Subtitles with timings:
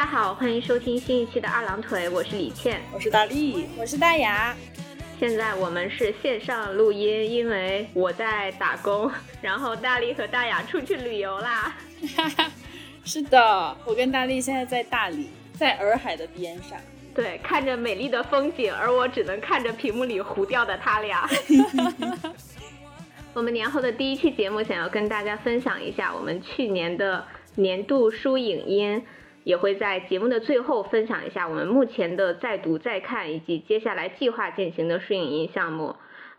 [0.00, 4.56] 家好，欢迎收听新一期的二郎腿，我是李倩，我是大力，我是大雅。
[5.18, 9.12] 现在我们是线上录音，因为我在打工，
[9.42, 11.76] 然后大力和大雅出去旅游啦。
[13.04, 16.78] 是的，我跟大力现在在大理，在洱海的边上，
[17.14, 21.28] 对，看着美丽的风景，而我只能看着屏幕里糊掉的他俩。
[23.34, 27.22] 我们年后的第一期节目，想要跟大家分享一下我们去年的
[27.56, 29.04] 年度书影音。
[29.50, 35.96] 也会在节目的最后分享一下我们目前的在读在看以及接下来计划进行的摄影音项目。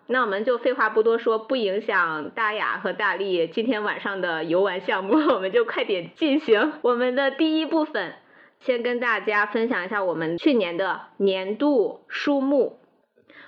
[0.08, 8.14] 那我们就废话不多说，不影响大雅和大力今天晚上的游玩项目， 我们就快点进行我们的第一部分。
[8.62, 12.80] 先跟大家分享一下我们去年的年度书目。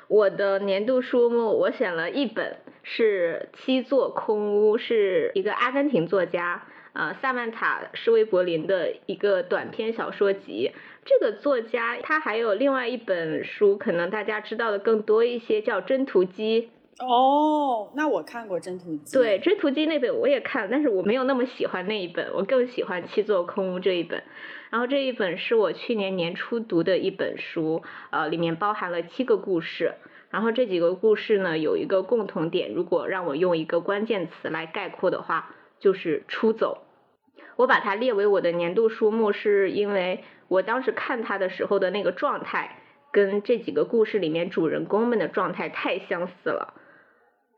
[0.10, 6.64] 我的年度书目我选了一本是《七座空屋》，是一个阿根廷作家。
[6.94, 10.72] 呃，萨曼塔·施维柏林的一个短篇小说集。
[11.06, 16.70] 这个作家他还有另外一本书，可能大家知道的更多一些，叫《真图机》。
[17.04, 19.18] 哦，那我看过《真图机》。
[19.20, 24.22] 对，《真图机》那本我也看，但是我没有那么喜欢那一本，我更喜欢《七座空屋》这一本。
[24.70, 29.96] 然后这一本是我去年年初读的一本书，呃，里面包含了七个故事。
[30.30, 35.50] 然后这几个故事呢，有一个共同点，如果让我用一个关键词来概括的话。
[35.84, 36.86] 就是出走，
[37.58, 42.80] 我把它列为我的年度书目，是因为我当时看它的时候的那个状态，
[43.12, 46.74] 跟这几个故事里面主人公们的状态太相似了。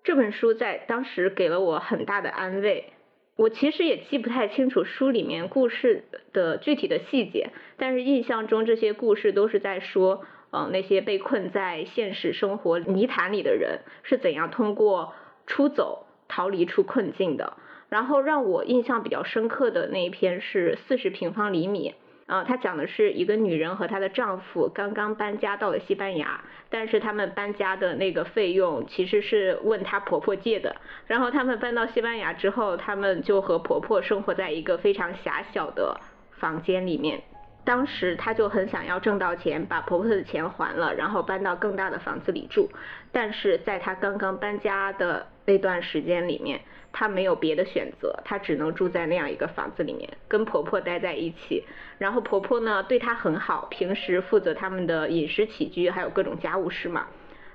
[0.04, 2.94] 这本书在当时给了我很大的安慰。
[3.36, 15.14] 我其实也记不太清楚书里面故事的具体的细节，但是印象中这些故事都是在说，嗯，那些被困在现实生活泥潭里的人是怎样通过
[15.46, 17.54] 出走逃离出困境的。
[17.90, 21.94] 然后让我印象比较深刻的那一篇是四十平方厘米，
[22.26, 30.76] 啊，它讲的是一个女人和她的丈夫刚刚搬家到了西班牙，但是他们搬家的那个费用其实是问她婆婆借的。
[31.06, 36.00] 然后他们搬到西班牙之后，他们就和婆婆生活在一个非常狭小的
[36.32, 37.22] 房间里面。
[37.64, 42.70] 当时她就很想要挣到钱，把婆婆的钱还了，然后搬到更大的房子里住。
[43.12, 46.62] 但是在她刚刚搬家的那段时间里面，
[46.98, 51.62] 她没有别的选择，她只能住在那样一个房子里面，跟婆婆待在一起。
[51.98, 57.08] 然后婆婆呢对她很好，平时负责他们的饮食起居，还有各种家务事嘛。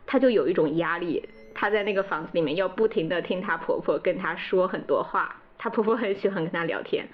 [0.07, 5.37] 她就有一种压力，她在那个房子里面要不停的听她婆婆跟她说很多话。
[5.57, 7.09] 她婆婆很喜欢跟她聊天，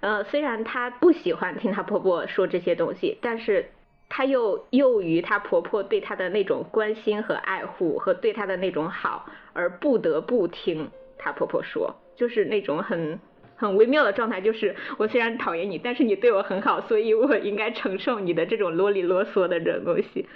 [0.00, 3.66] 呃，虽然她不喜欢听她婆婆说这些东西，但是
[4.08, 10.90] 她又由于她婆婆对她的那种关心和爱护和对她的那种好，而不得不听。
[11.18, 13.18] 她婆婆说，就是那种很
[13.56, 20.28] 很微妙的状态，就是我虽然讨厌你，但是你对我很好，所以我应该承受你的这种啰里啰嗦的这种东西。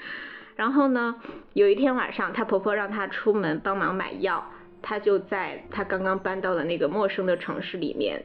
[0.56, 1.14] 然后呢，
[1.54, 4.44] 有一天晚上，她婆婆让她出门帮忙买药，
[4.82, 8.22] 她就在她刚刚搬到的那个陌生的城市里面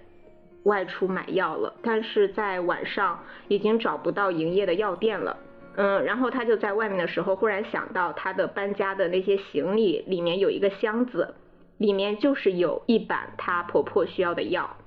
[0.63, 5.37] 外出买药了，但是在晚上已经找不到营业的药店了。
[5.77, 11.35] 嗯，然后她就在外面的时候，忽然想到她的搬家的那些行李里面有一个箱子。
[11.77, 14.77] 里面就是有一板她婆婆需要的药，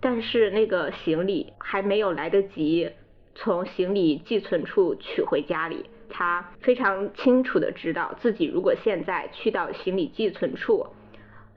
[0.00, 2.90] 但是那个行李还没有来得及
[3.34, 5.84] 从行李寄存处取回家里。
[6.08, 10.86] 她非常清楚的知道自己如果现在去到行李寄存处，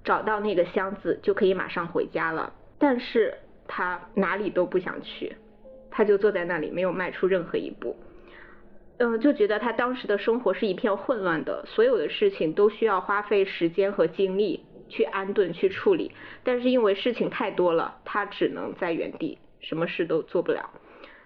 [0.04, 2.54] 找到那个箱子就可以马上回家了。
[2.78, 3.34] 但是
[3.68, 5.38] 她哪里都不想去，
[5.90, 7.96] 她就坐在那里没有迈出任何一步。
[8.98, 14.66] 嗯，就觉得她当时的生活是一片混乱的，所有的事情都需要花费时间和精力。
[14.92, 16.12] 去安顿去处理，
[16.44, 20.70] 但是因为事情太多了，她只能在原地，什么事都做不了。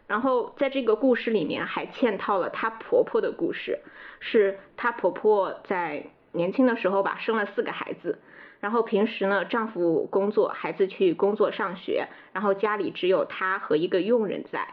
[0.07, 3.79] 然后在这个故事里面还嵌套了她婆婆的故事，
[4.19, 8.19] 是她婆婆在年轻的时候吧，生了四个孩子，
[8.59, 14.67] 然后平时呢丈夫工作，孩子去工作上学，然后家里只有她和一个佣人在。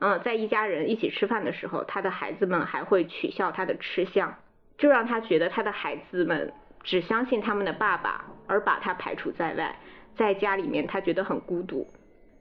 [0.00, 4.34] 嗯，在一家人一起吃饭的时候，她的孩子们还会取笑她的吃相，
[4.76, 6.52] 就让她觉得她的孩子们。
[6.82, 9.76] 只相信他们的爸爸，而把他排除在外。
[10.16, 11.86] 在家里面，他觉得很孤独。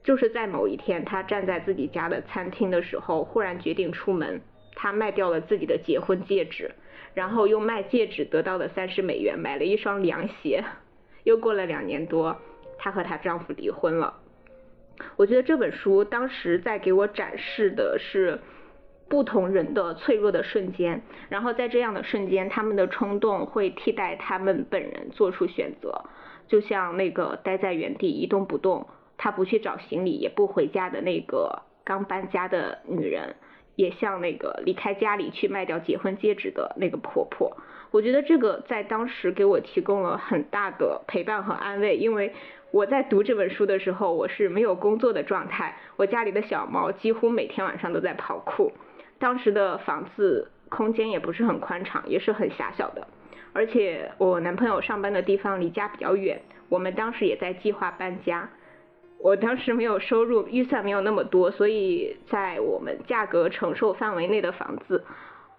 [0.04, 4.42] 就是在某一天，他站在自己家的餐厅的时候，忽然决定出门。
[4.76, 6.72] 他卖掉了自己的结婚戒指，
[7.14, 10.64] 然后用卖戒指得到的三十美元买了一双凉鞋。
[11.24, 12.36] 又过了两年多，
[12.78, 14.14] 她和她丈夫离婚了。
[15.18, 18.40] 我觉得这本书当时在给我展示的是。
[19.12, 26.06] 不同人的脆弱的瞬间，然后在这样的瞬间，他们的冲动会替代他们本人做出选择，
[26.48, 28.88] 就像那个待在原地一动不动，
[29.18, 33.36] 他不去找行李也不回家的那个刚搬家的女人，
[33.76, 37.58] 也像那个离开家里去卖掉结婚戒指的那个婆婆。
[37.92, 42.34] 我觉得这个在当时给我提供了很大的陪伴和安慰，因为
[42.72, 48.72] 我在读这本书的时候，我是没有工作的状态，我家里的小猫几乎每天晚上都在跑酷。
[49.22, 53.08] 当时的房子空间也不是很宽敞，也是很狭小的，
[53.54, 58.50] 而且我男朋友上班的地方离家比较远，我们当时也在计划搬家。
[59.20, 65.04] 我当时没有收入，预算没有那么多，所以在我们价格承受范围内的房子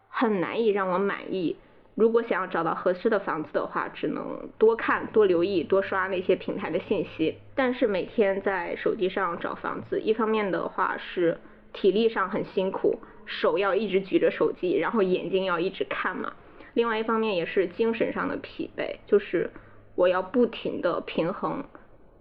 [0.09, 1.57] 很难以让我满意。
[1.95, 7.37] 如果想要找到合适的房子的话，只能多看、多留意、多刷那些平台的信息。
[7.55, 11.39] 但是每天在手机上找房子，一方面的话是
[11.73, 16.33] 体力上很辛苦，手要一直举着手机，然后眼睛要一直看嘛。
[16.75, 19.51] 另外一方面也是精神上的疲惫，就是
[19.95, 21.63] 我要不停的平衡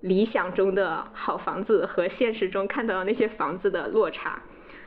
[0.02, 4.42] 理想中的好房子和现实中看到的那些房子的落差。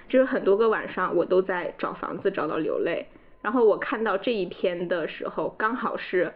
[0.07, 3.07] 就是很多个晚上我都在找房子，找到流泪。
[3.41, 6.33] 然后我看到这一篇的时候，刚好是，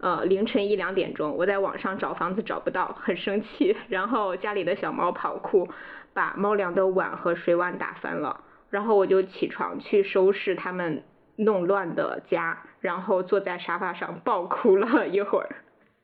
[0.00, 3.74] 呃凌晨一两点钟，我在网上找房子找不到，很生气。
[3.88, 5.66] 然后家里的小猫跑酷，
[6.12, 8.44] 把猫粮的碗和水碗打翻了。
[8.70, 11.02] 然后我就起床去收拾他们
[11.36, 15.48] 弄乱的家，然后坐在沙发上暴哭了一会儿。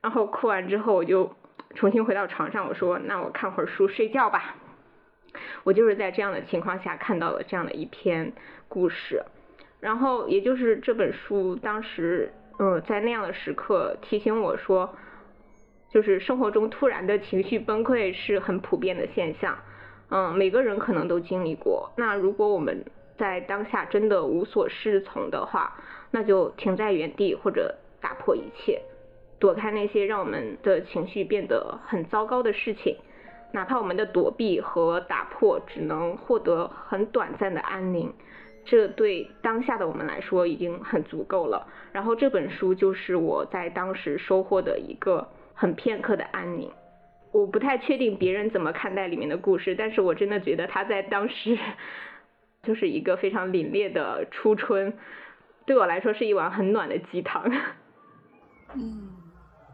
[0.03, 1.35] 然后哭完之后，我就
[1.75, 4.57] 重新回到床上，我说那我看会儿书睡觉吧。
[5.65, 8.33] 我就是在这样的情况下看到了这样的一篇
[8.69, 9.23] 故事。
[9.81, 14.95] 然后，也就是这本书当时，嗯，在那样的时刻提醒我说，
[15.91, 19.59] 就是生活中突然的情绪崩溃是很普遍的现象，
[20.11, 21.91] 嗯，每个人可能都经历过。
[21.97, 22.85] 那如果我们
[23.17, 25.73] 在当下真的无所适从的话，
[26.11, 28.81] 那就停在原地或者打破一切，
[29.39, 32.97] 躲开那些让我们的情绪变得很糟糕的事情，
[33.53, 38.13] 哪怕我们的躲避和打破只能获得很短暂的安宁。
[38.65, 41.67] 这对当下的我们来说已经很足够了。
[41.93, 46.71] 然后这本书就是我在当时收获的一个很片刻的安宁。
[47.35, 51.59] 我不太确定别人怎么看待里面的故事，但是我真的觉得他在当时
[52.63, 54.97] 就是一个非常凛冽的初春，
[55.67, 57.43] 对我来说是一碗很暖的鸡汤。
[58.77, 59.11] 嗯，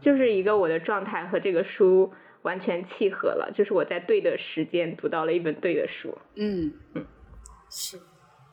[0.01, 2.11] 就是一个我的状态和这个书
[2.41, 6.17] 完全契合了，就是我在对的时间读到了一本对的书。
[6.33, 7.05] 嗯嗯，
[7.69, 7.99] 是。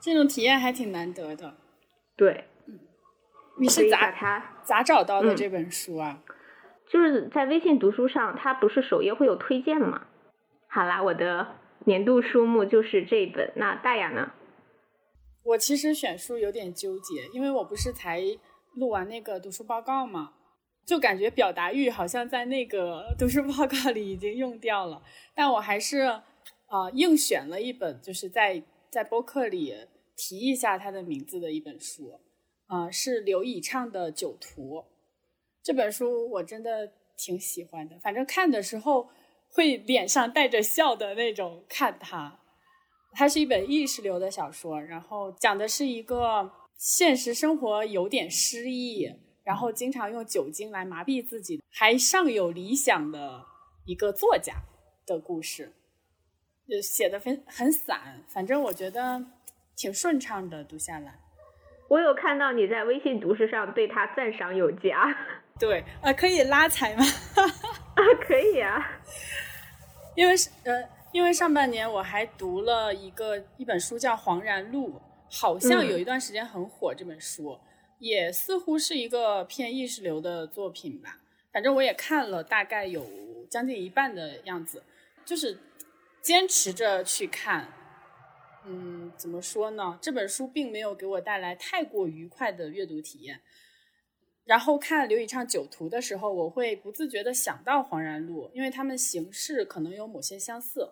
[0.03, 1.55] 这种体验还挺难得的，
[2.15, 2.45] 对，
[3.59, 4.13] 你是咋
[4.63, 6.23] 咋找到的这本书啊？
[6.91, 10.07] 就是在微信读书上，它不是首页会有推荐吗？
[10.69, 11.47] 好啦，我的
[11.85, 13.53] 年度书目就是这本。
[13.57, 14.33] 那大雅呢？
[15.45, 18.23] 我其实选书有点纠结，因为我不是才
[18.75, 20.33] 录完那个读书报告嘛，
[20.87, 25.03] 就感觉表达欲好像在那个 读书报告里已经用掉了，
[25.35, 28.63] 但我还是啊硬选了一本，就是在。
[28.91, 29.75] 在播客里
[30.17, 32.19] 提一下他的名字的一本书，
[32.69, 34.79] 啊，是刘以畅的《酒徒》
[35.63, 37.99] 这本书，我真的挺喜欢的。
[38.01, 39.11] 反正看的时候
[39.51, 42.41] 会脸上带着笑的那种看它。
[43.13, 49.11] 它是一本意识流的小说，然后讲的是一个现实生活有点失意，
[49.45, 53.45] 然后经常用酒精来麻痹自己，还尚有理想的
[53.87, 54.55] 一个作家
[55.07, 55.73] 的故事。
[56.69, 59.25] 就写的很很散，反正我觉得
[59.75, 61.19] 挺顺畅的，读下来。
[61.89, 65.17] 我有看到你在微信读书上对他赞赏有加。
[65.59, 67.05] 对，呃，可以拉踩吗？
[67.35, 69.01] 啊， 可以啊。
[70.15, 74.91] 因为是呃，因为上半年我还读了一个一本书叫《黄然录》，
[75.31, 76.95] 好像有一段时间很火。
[76.95, 77.59] 这本书
[77.99, 81.19] 也似乎是一个偏意识流的作品吧。
[81.53, 83.05] 反正我也看了，大概有
[83.51, 84.83] 将近一半的样子，
[85.25, 85.59] 就是。
[86.21, 87.73] 坚持着去看，
[88.67, 89.97] 嗯，怎么说呢？
[90.03, 93.41] 这本书并没有给我带来太过愉快的阅读体验。
[94.49, 100.89] 然后看刘以畅《酒徒》的时候，我会不自觉的想到《黄然录》，因为他们形式可能有某些相似。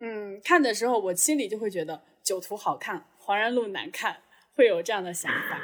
[0.00, 1.94] 嗯，看的时候我心里就会觉得
[2.24, 4.16] 《酒徒》好看，《黄然录》难看，
[4.56, 5.62] 会有这样的想法。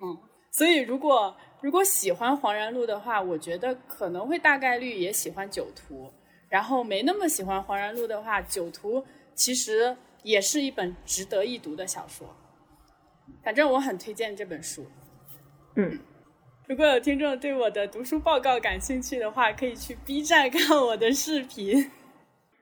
[0.00, 0.16] 嗯，
[0.52, 6.06] 所以如果如果喜欢《黄然录》的话，我觉得可能会大概率也喜欢《酒徒》。
[6.48, 9.00] 然后没那么喜欢《黄然录》的话，《酒徒》
[9.34, 12.32] 其实也是一本值得一读的小说。
[13.42, 14.86] 反正我很推荐这本书。
[15.74, 15.98] 嗯，
[16.66, 21.90] 如果有听众对我的读书报告感兴趣的话，可以去 B 站看我的视频。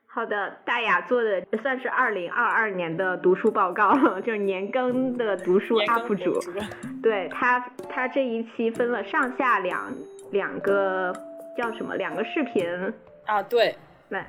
[0.07, 6.41] 好的，大雅做的算是二零二二年的读书报告，就是年更的读书 UP 主。
[7.01, 9.95] 对他，他这一期分了上下两
[10.33, 11.13] 两个
[11.57, 11.95] 叫什么？
[11.95, 12.93] 两个视频。
[13.27, 13.77] 啊，对，
[14.09, 14.21] 那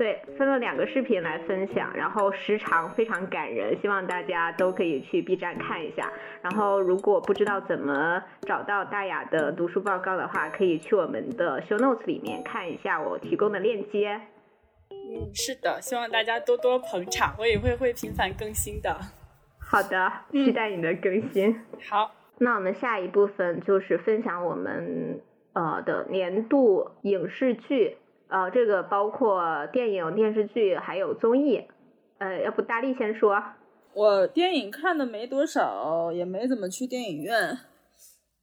[0.00, 6.10] 对，分了两个视频来分享，然后时长非常感人，希望大家都可以去 B 站看一下。
[6.40, 14.18] 然后如果不知道怎么找到大雅的读书报告的话，可以去我们的 show notes 里面看一下我提供的链接。
[14.90, 18.96] 嗯，是的，希望大家多多捧场，我也会会频繁更新的。
[19.58, 21.60] 好的，期待你的更新。
[21.90, 25.20] 好，那我们下一部分就是分享我们
[25.52, 27.98] 呃的年度影视剧，
[28.30, 31.66] 呃，这个包括电影、电视剧还有综艺。
[32.18, 33.42] 呃，要不大力先说。
[33.92, 37.58] 我电影看的没多少，也没怎么去电影院，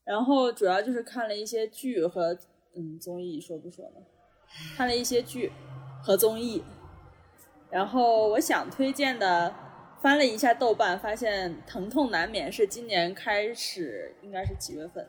[0.03, 2.37] 然后主要就是看了一些剧和
[2.75, 4.01] 嗯综艺，说不说呢？
[4.75, 5.51] 看了一些剧
[6.03, 6.63] 和综艺，
[7.69, 9.53] 然后我想推荐的，
[10.01, 15.07] 翻了一下豆瓣，发现《疼痛难免》是今年开始，应该是几月份？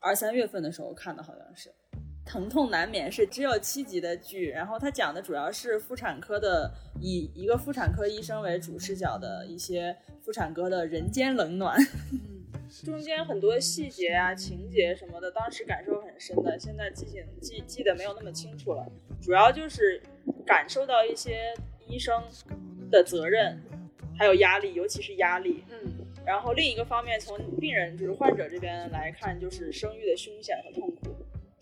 [0.00, 1.70] 二三月份的时候看的，好像是。
[2.24, 11.78] 《疼痛难免》是只有七集的剧，然后它讲的主要是妇产科的，以一个妇产科医生为主视角的一些妇产科的人间冷暖。
[12.84, 18.84] 中间很多细节啊、情节什么的，当时感受很深的，现在记性记记得没有那么清楚了。
[19.22, 20.02] 主要就是
[20.44, 21.54] 感受到一些
[21.86, 22.20] 医生
[22.90, 23.60] 的责任，
[24.18, 25.62] 还有压力，尤其是压力。
[25.70, 25.78] 嗯，
[26.26, 30.93] 然后另一个方面，从病人就是患者这边来看，就是生育的凶险和痛苦。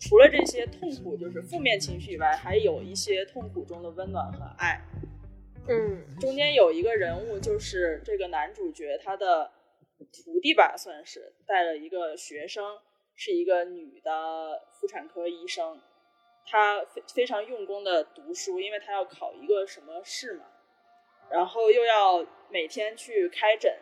[0.05, 4.81] 除了这些痛苦，就是负面情绪以外，还有一些痛苦中的温暖和爱。
[5.69, 9.49] 嗯，中间有一个人物，就是这个男主角他的
[9.97, 12.79] 徒弟吧，算是带了一个学生，
[13.15, 15.79] 是一个女的妇产科医生。
[16.45, 20.43] 她非非常用功的读书，因为她要考一个什么试嘛，
[21.31, 23.73] 然后又要每天去开诊，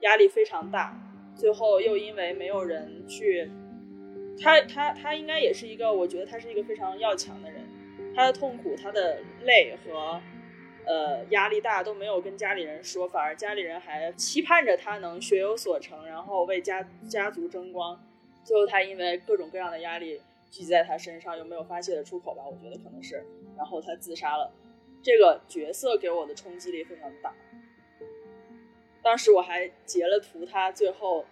[0.00, 0.98] 压力非常大。
[1.36, 3.50] 最后又因为没有人去。
[4.42, 7.62] 他他他应该也是一个，我觉得他是一个非常要强的人。
[8.14, 10.20] 他的痛苦、他的累和
[10.86, 18.02] 呃压力大都没有跟家里人说，反而家里人还期盼着他能学有所成，然后为家家族争光。
[18.42, 20.20] 最后他因为各种各样的压力
[20.50, 22.42] 聚集在他身上，又没有发泄的出口吧？
[22.44, 23.24] 我觉得可能是，
[23.56, 24.50] 然后他自杀了。
[25.02, 27.32] 这个角色给我的冲击力非常大。
[29.02, 31.26] 当时我还截了图，他最后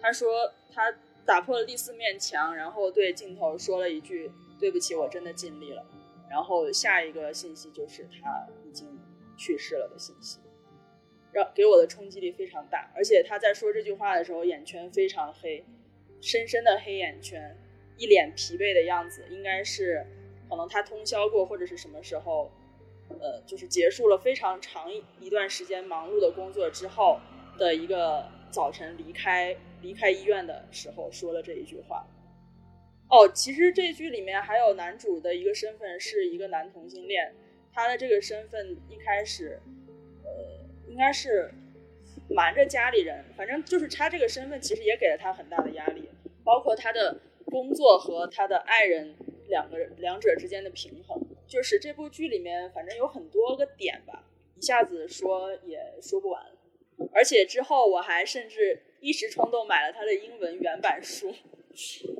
[0.00, 0.94] 他说他。
[1.26, 5.84] 打破了第四面墙，然后对镜头说了一句：“对不起，我真的尽力了。”
[6.30, 8.98] 然后下一个信息就是他已经
[9.36, 10.40] 去世了的信息，
[11.32, 12.90] 让给我的冲击力非常大。
[12.94, 15.64] 而且他在说这句话的时候，眼圈非常黑，
[16.20, 17.56] 深深的黑眼圈，
[17.96, 20.04] 一脸疲惫的样子，应该是
[20.48, 22.50] 可能他通宵过或者是什么时候，
[23.20, 24.90] 呃，就是结束了非常长
[25.20, 27.20] 一段时间忙碌的工作之后
[27.56, 29.56] 的一个早晨离开。
[29.84, 32.04] 离开医院的时候说了这一句话。
[33.10, 37.32] 哦，其实这剧里面还有男主的一个身份是一个男同性恋，
[37.70, 39.60] 他的这个身份一开始，
[40.24, 40.30] 呃，
[40.88, 41.52] 应该是
[42.30, 46.08] 瞒着家里人，反正就是他这个身份其实也给了他很大的压力，
[46.42, 49.14] 包括他的工作和他的爱人
[49.48, 54.24] 两个两者之间的平衡，就是这部剧里面反正有很多个点吧，
[54.56, 56.42] 一下子说也说不完，
[57.12, 58.82] 而且之后我还甚至。
[59.04, 61.30] 一时冲动买了他的英文原版书，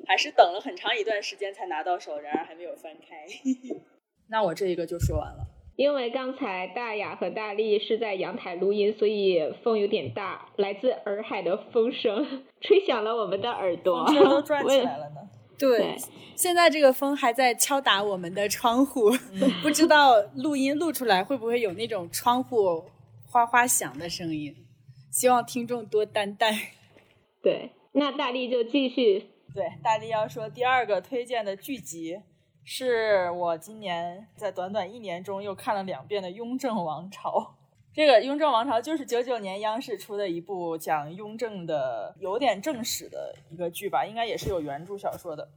[0.06, 3.24] 还是等了很长一段时间才拿到手，然而还没有翻开。
[4.28, 5.46] 那我这一个就说完了。
[5.76, 15.16] 因为刚才大雅和大力是在阳台录音，所以风有点大，来自洱海的风声吹响了我们的耳朵，都转起来了呢。
[15.58, 15.96] 对，
[16.36, 19.10] 现在这个风还在敲打我们的窗户，
[19.62, 22.84] 不知道录音录出来会不会有那种窗户
[23.30, 24.54] 哗哗响的声音。
[25.14, 26.52] 希望听众多担待。
[27.40, 29.30] 对，那大力就继续。
[29.54, 32.20] 对，大力要说第二个推荐的剧集，
[32.64, 37.30] 是我今年在短短一年中又看了两遍的《雍正王朝》。
[37.94, 45.48] 这个《雍正王朝》就是九九年央视出的一部讲雍正的有点正史的一个剧吧，应该也是有原著小说的。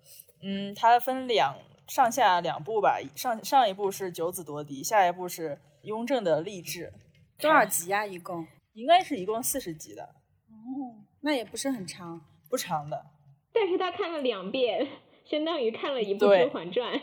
[0.44, 1.56] 嗯，它分两
[1.88, 6.94] 上下两部吧，上上一部是九子夺嫡，下一部是雍正的励志。
[7.40, 8.06] 多少集呀？
[8.06, 8.46] 一共？
[8.78, 13.08] 应该是一共四十集的，哦，那也不是很长，不长的。
[13.52, 14.88] 但是他看了两遍，
[15.26, 16.94] 相当于看了一部《甄嬛传》。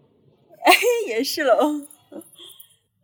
[0.64, 0.72] 哎，
[1.06, 1.58] 也是了。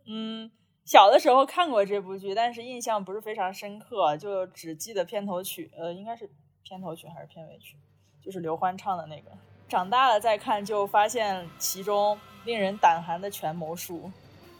[0.07, 0.49] 嗯，
[0.85, 6.27] 小的时候看过这部剧，但是印象不是非常深刻，就只记得片头曲，呃，应该是
[6.63, 7.77] 片头曲还是片尾曲，
[8.23, 9.29] 就是刘欢唱的那个。
[9.69, 14.11] 长大了再看，就发现其中令人胆寒的权谋术，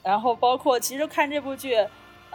[0.03, 1.75] 然后包括其实看这部剧。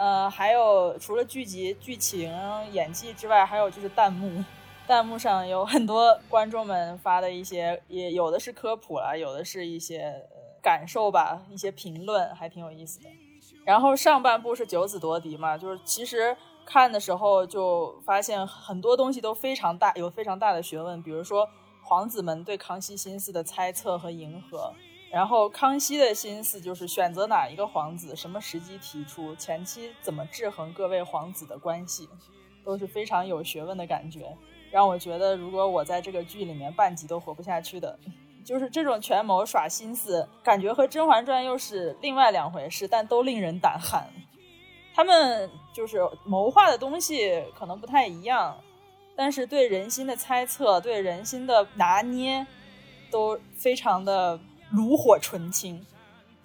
[0.01, 2.33] 呃，还有除了剧集、剧情、
[2.71, 4.43] 演技之外，还有就是弹幕，
[4.87, 10.27] 弹幕上有很多观众们发的一些，也有的是科普了，有的是一些
[10.59, 13.09] 感受吧，一些评论还挺有意思的。
[13.63, 21.47] 然后上半部是九子夺嫡嘛，就是其实看的时候就发现很多东西都非常大，有非常大的学问，比如说
[21.83, 24.73] 皇子们对康熙心思的猜测和迎合。
[25.11, 32.07] 然后康熙的心思就是选择哪一个皇子，什么时机提出，前期怎么制衡各位皇子的关系，
[32.63, 34.33] 都是非常有学问的感觉，
[34.71, 37.99] 让我觉得如果我在这个剧里面半集都活不下去的，
[38.45, 44.07] 就是这种权谋耍心思，感觉和《甄嬛传》又是另外两回事，但都令人胆寒。
[44.95, 48.57] 他们就是谋划的东西可能不太一样，
[49.13, 52.47] 但是对人心的猜测、对人心的拿捏，
[53.11, 54.39] 都非常的。
[54.71, 55.85] 炉火纯青，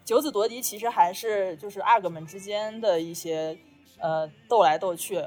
[0.05, 3.57] 九子夺嫡其实还是就是阿哥们之间的一些
[4.01, 5.25] 呃斗来斗去，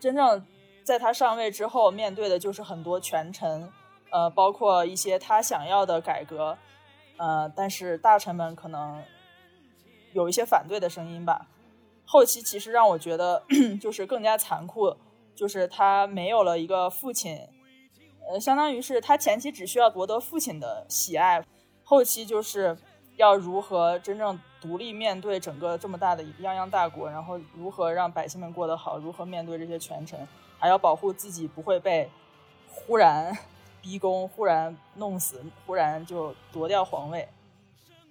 [0.00, 0.44] 真正
[0.82, 3.70] 在他上位之后，面对的就是很多权臣，
[4.10, 6.56] 呃，包括一些他想要的改革，
[7.18, 9.02] 呃，但是大臣们可能
[10.14, 11.46] 有一些反对的声音吧。
[12.06, 13.42] 后期其实让我觉得
[13.78, 14.96] 就是更加残酷，
[15.34, 17.38] 就是他没有了一个父亲，
[18.30, 21.44] 呃，相当于是他前期只需要夺得父亲的喜爱。
[21.88, 22.76] 后期就是
[23.16, 30.28] 要如何真正独立面对整个这么大的泱泱大国，然后如何让百姓们过得好，如何面对这些权臣，
[30.58, 32.10] 还要保护自己不会被
[32.70, 33.34] 忽然
[33.80, 37.26] 逼宫、忽然弄死、忽然就夺掉皇位。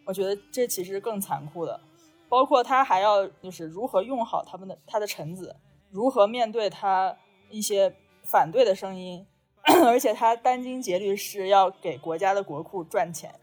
[0.05, 1.79] 我觉得这其实更残酷的，
[2.27, 5.55] 包括他还要就是如何用好他们的他的臣子，
[5.91, 7.15] 如何面对他
[7.51, 7.93] 一些
[8.23, 9.27] 反对的声音，
[9.85, 13.35] 而且他殚精竭虑是要给国家的国库赚钱。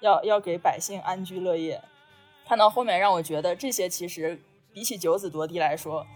[0.00, 1.82] 要要给百姓安居乐业，
[2.46, 4.40] 看到后面让我觉得这些其实
[4.72, 6.06] 比起九子夺嫡来说，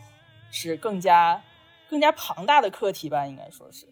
[0.50, 1.42] 是更加
[1.88, 3.86] 更加庞大的课题吧，应该说是。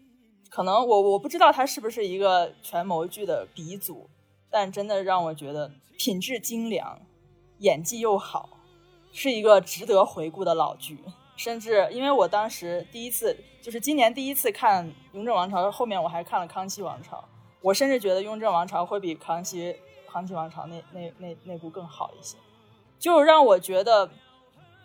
[0.49, 4.09] 可能我我不知道它是不是一个权谋剧的鼻祖，
[4.51, 7.01] 但真的让我觉得品质精良，
[7.59, 8.49] 演技又好，
[9.11, 10.99] 是一个值得回顾的老剧。
[11.35, 17.17] 甚至因为我当时第一次就是今年第一次看《雍正王朝》，后面我还看了《康熙王朝》。
[17.63, 22.37] 我甚至觉得《雍正王朝》会比《康熙康熙王朝》那那那那部更好一些，
[22.99, 24.09] 就让我觉得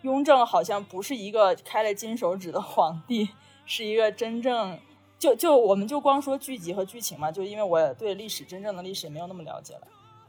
[0.03, 3.27] 雍正好像不是一个开了金手指的皇帝，
[3.65, 4.79] 是一个真正
[5.19, 9.81] 就就我们就光说剧集和剧情嘛，就因为我对历史真正的历史没有那么了解了。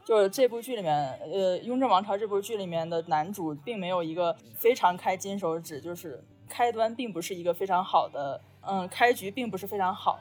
[0.03, 10.19] 就是这部剧里面，呃，《雍正王朝》这部剧里面的男主并没有一个非常开金手指，就是开端并不是一个非常好的，嗯，开局并不是非常好。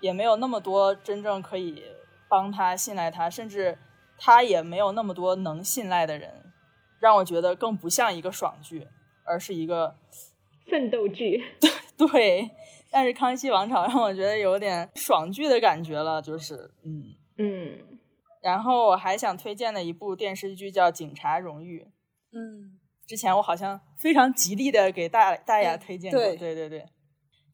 [0.00, 1.82] 也没有那么多真正可以
[2.28, 3.78] 帮他、信赖他，甚至
[4.18, 6.52] 他也没有那么多能信赖的人，
[7.00, 8.88] 让我觉得更不像一个爽剧，
[9.24, 9.96] 而是一个
[10.68, 11.44] 奋斗剧。
[11.96, 12.50] 对对，
[12.90, 17.98] 但是《康熙王朝》让我觉得有点爽剧的感觉了，就是嗯嗯。
[18.42, 21.80] 然后我还想推荐的一部电视剧叫《警察荣誉》，
[22.32, 26.86] 嗯，之前我好像非常极力的给大大家推荐过，对对对对，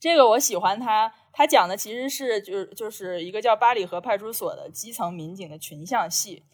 [0.01, 1.13] 这个我喜欢它。
[1.33, 6.45] 他讲的其实是就是就是一个叫八里河派出所的基层民警的群像戏，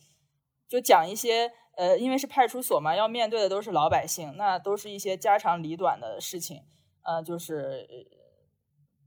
[0.68, 6.62] 就讲一些呃，因为是派出所嘛，要面对的都是老百姓，那都是一些家长里短的事情，
[7.02, 7.86] 呃，就是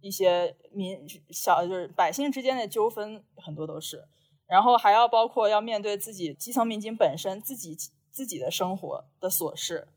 [0.01, 4.07] 一些民小就是百姓之间的纠纷很多都是，
[4.47, 7.75] 然后还要包括要面对自己基层民警本身自己
[8.09, 9.87] 自己的生活的琐事。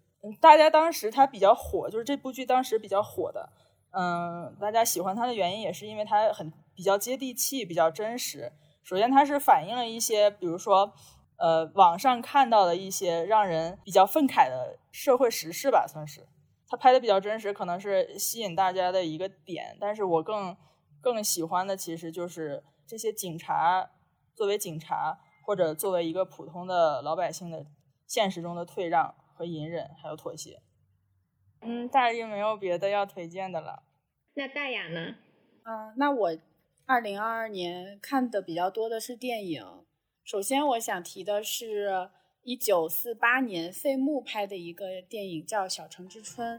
[0.40, 3.48] 大家当时他比较火，就是这部剧当时比较火的。
[3.92, 8.52] 嗯，大家喜欢它的原因也是因为它很比较接地气，比较真实。
[8.82, 10.92] 首先，它是反映了一些，比如说，
[11.36, 16.26] 呃，网上看到的一些让人比较愤慨的社会时事吧，算是。
[16.66, 19.76] 它拍的比较真实，可能是吸引大家的一个点。
[19.78, 20.56] 但是我更
[21.00, 23.90] 更喜欢的其实就是这些警察
[24.34, 27.66] 作为警察，或者作为一个普通的老百姓的
[28.06, 30.62] 现实中的退让和隐忍，还有妥协。
[31.62, 33.82] 嗯，大约没有别的要推荐的了。
[34.34, 35.14] 那大雅呢？
[35.64, 36.36] 嗯，那我
[36.86, 39.64] 二零二二年看的比较多的是电影。
[40.24, 42.10] 首先，我想提的是
[42.42, 46.58] 一九四八年费穆拍的一个电影，叫《小城之春》。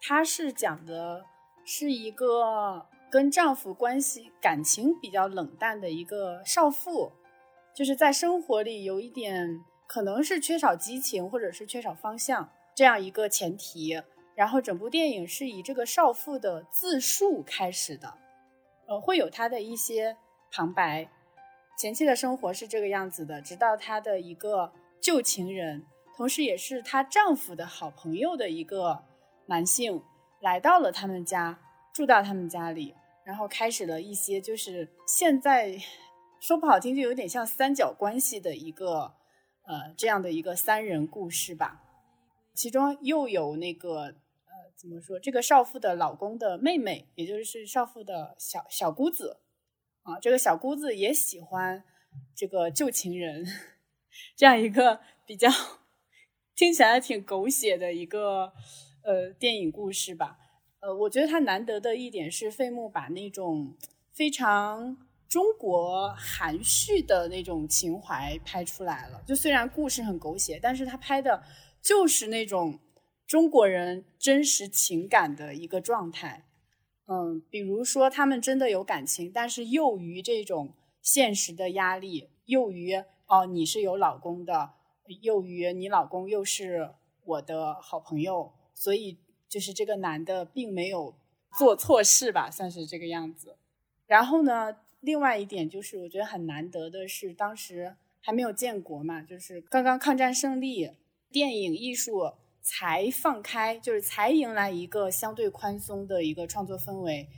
[0.00, 1.24] 它是讲的
[1.64, 7.10] 是一个跟丈夫关系感情比较冷淡的一个少妇，
[7.74, 14.00] 就是在生活里有一点可能是缺少激情，或者是缺少方向这样一个前提。
[14.36, 18.14] 然后整部电影是以这个少妇的自述开始的，
[18.86, 20.16] 呃，会有她的一些
[20.52, 21.08] 旁白，
[21.78, 24.70] 前期的生活是这个样子的，直到她的一个
[25.00, 29.02] 旧情人，同时也是她丈夫的好朋友的一个
[29.46, 30.02] 男性
[30.40, 31.58] 来到了他们家，
[31.94, 32.94] 住到他们家里，
[33.24, 35.78] 然后开始了一些就是现在
[36.40, 39.14] 说不好听就有点像三角关系的一个
[39.66, 41.82] 呃这样的一个三人故事吧。
[42.54, 44.14] 其中又有那个
[44.78, 49.38] 怎么说，这个少妇的老公的妹妹，也就是少妇的小小姑子
[50.02, 51.82] 啊，这个小姑子也喜欢
[52.34, 53.46] 这个旧情人，
[54.36, 55.48] 这样一个比较
[56.54, 58.52] 听起来挺狗血的一个
[59.02, 60.38] 呃电影故事吧。
[60.80, 63.74] 呃，我觉得它难得的一点是费穆把那种
[64.12, 69.22] 非常中国含蓄的那种情怀拍出来了。
[69.26, 71.42] 就虽然故事很狗血，但是他拍的
[71.80, 72.78] 就是那种
[73.26, 76.44] 中国人真实情感的一个状态。
[77.06, 82.94] 嗯，比如说他们真的有感情，但是囿于这种现实的压力，囿于
[83.26, 84.70] 哦你是有老公的，
[85.22, 86.90] 囿于你老公又是
[87.24, 89.18] 我的好朋友，所以。
[89.48, 91.14] 就是这个男的并没有
[91.56, 93.56] 做错事吧，算是这个样子。
[94.04, 100.90] 然后呢，另外一点就是我觉得很难得的是，当时还没有建国嘛，就是刚刚抗战胜利，
[101.30, 102.32] 电影艺术
[102.66, 107.28] 才放开，就是才迎来一个相对宽松的一个创作氛围，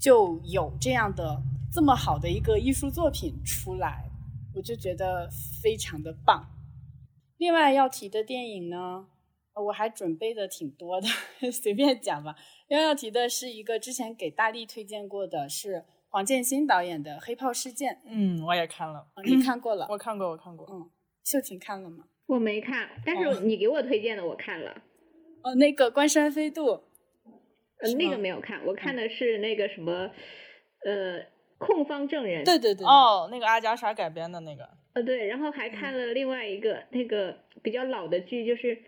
[0.00, 4.10] 就有这样的这么好的一个艺术作品出来，
[4.56, 5.28] 我就觉得
[5.62, 6.48] 非常的棒。
[7.36, 9.06] 另外要提的电影呢？
[9.66, 11.08] 我还准备的挺多的，
[11.52, 12.34] 随便讲吧。
[12.68, 17.94] 要要提的是一个之前给大力推荐过的，是黄建新导演的《黑炮事件》。
[18.06, 19.06] 嗯，我也看了。
[19.26, 19.86] 你看过了？
[19.90, 20.66] 我看过，我看过。
[20.70, 20.88] 嗯，
[21.24, 22.04] 秀琴看了吗？
[22.28, 24.82] 我没看，但是你给我推荐的我看了。
[25.42, 26.66] 哦，那个《关山飞渡》。
[27.80, 30.10] 呃，那个没有看，我看的是那个什么，
[30.84, 31.20] 呃，
[31.58, 32.44] 控方证人。
[32.44, 32.86] 对对对。
[32.86, 34.68] 哦，那个阿加莎改编的那个。
[34.94, 38.78] 呃，对，然后还看了另外一个那个比较老的剧，就是。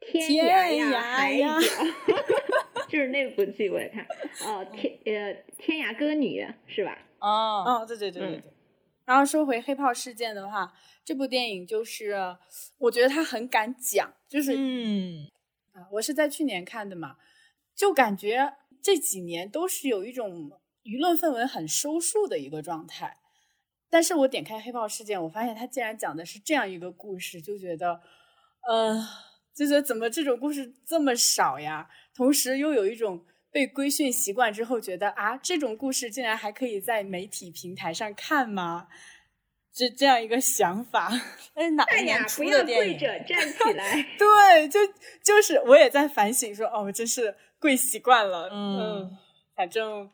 [0.00, 1.46] 天涯呀海角，
[2.88, 4.02] 就是那部剧我也看。
[4.46, 6.96] 哦，天呃天涯歌女是吧？
[7.20, 7.28] 哦
[7.66, 8.42] 哦对对对对对。
[9.10, 10.72] 然后说回黑炮事件的话，
[11.04, 12.14] 这部电影就是
[12.78, 15.28] 我觉得他很敢讲，就是嗯
[15.72, 17.16] 啊，我是在去年看的嘛，
[17.74, 20.52] 就感觉这几年都是有一种
[20.84, 23.16] 舆论氛围很收束的一个状态。
[23.88, 28.00] 但是我点开黑炮事件，我发现他竟然讲的是这样一个故事，就觉得
[28.68, 29.04] 呃。
[29.52, 31.90] 就觉得怎么这种故事这么少呀？
[32.14, 38.86] 同时又有一种被规训习惯之后，觉得啊，这种故事竟然还可以在媒体平台上看吗？
[39.72, 41.10] 这这样一个想法。
[41.54, 42.98] 哎，哪一年出的电影？
[42.98, 44.02] 跪着站起来。
[44.18, 44.80] 对，就
[45.22, 48.48] 就是我也在反省，说哦，真是跪习惯了。
[48.52, 49.16] 嗯，
[49.54, 50.10] 反正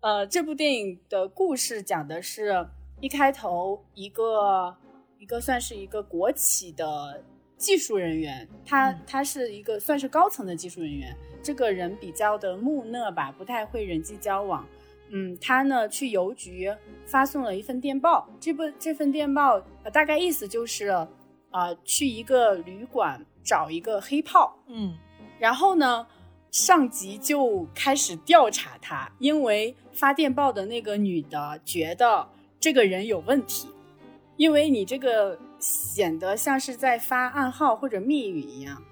[0.00, 2.68] 呃，这部电影的故事讲的是
[3.00, 4.76] 一开头一个
[5.18, 7.24] 一个算是一个国企的。
[7.64, 11.16] 技术人员，他他是一个算是高层的技术人员。
[11.42, 14.66] 这个人比较的木讷吧，不太会人际交往。
[15.08, 16.70] 嗯，他呢去邮局
[17.06, 19.58] 发送了一份电报，这部这份电报
[19.90, 20.88] 大概意思就是，
[21.50, 24.54] 啊，去一个旅馆找一个黑炮。
[24.66, 24.94] 嗯，
[25.38, 26.06] 然后呢，
[26.50, 32.28] 上级就开始调查他，因为发电报的那个女的觉得
[32.60, 33.68] 这个人有问题，
[34.36, 35.38] 因为你这个。
[35.64, 38.82] 显得像是在发暗号或者密语一样。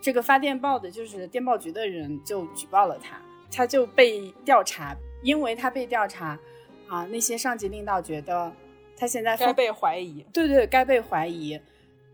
[0.00, 3.20] 这个发电报的就是电报局的人就举报了他，
[3.52, 4.96] 他就被调查。
[5.22, 6.38] 因为他被调查，
[6.86, 8.52] 啊，那些上级领导觉得
[8.94, 10.22] 他现在该被怀疑。
[10.34, 11.58] 对对，该被怀疑。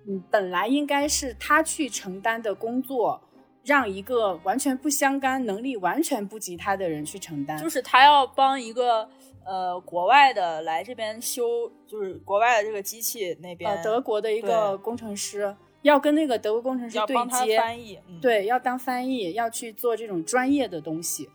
[0.06, 3.20] 嗯，本来应该是他去承担的工作，
[3.64, 7.58] 让一个完全不相干、能力完全不及他的人去承担。
[7.58, 9.08] 就是他要帮一个。
[9.44, 21.28] 呃，国外的来这边修，就是国外的这个机器那边，德国的一个工程师要跟那个德国工程师对接，翻译，对，要当翻译，要去做这种专业的东西。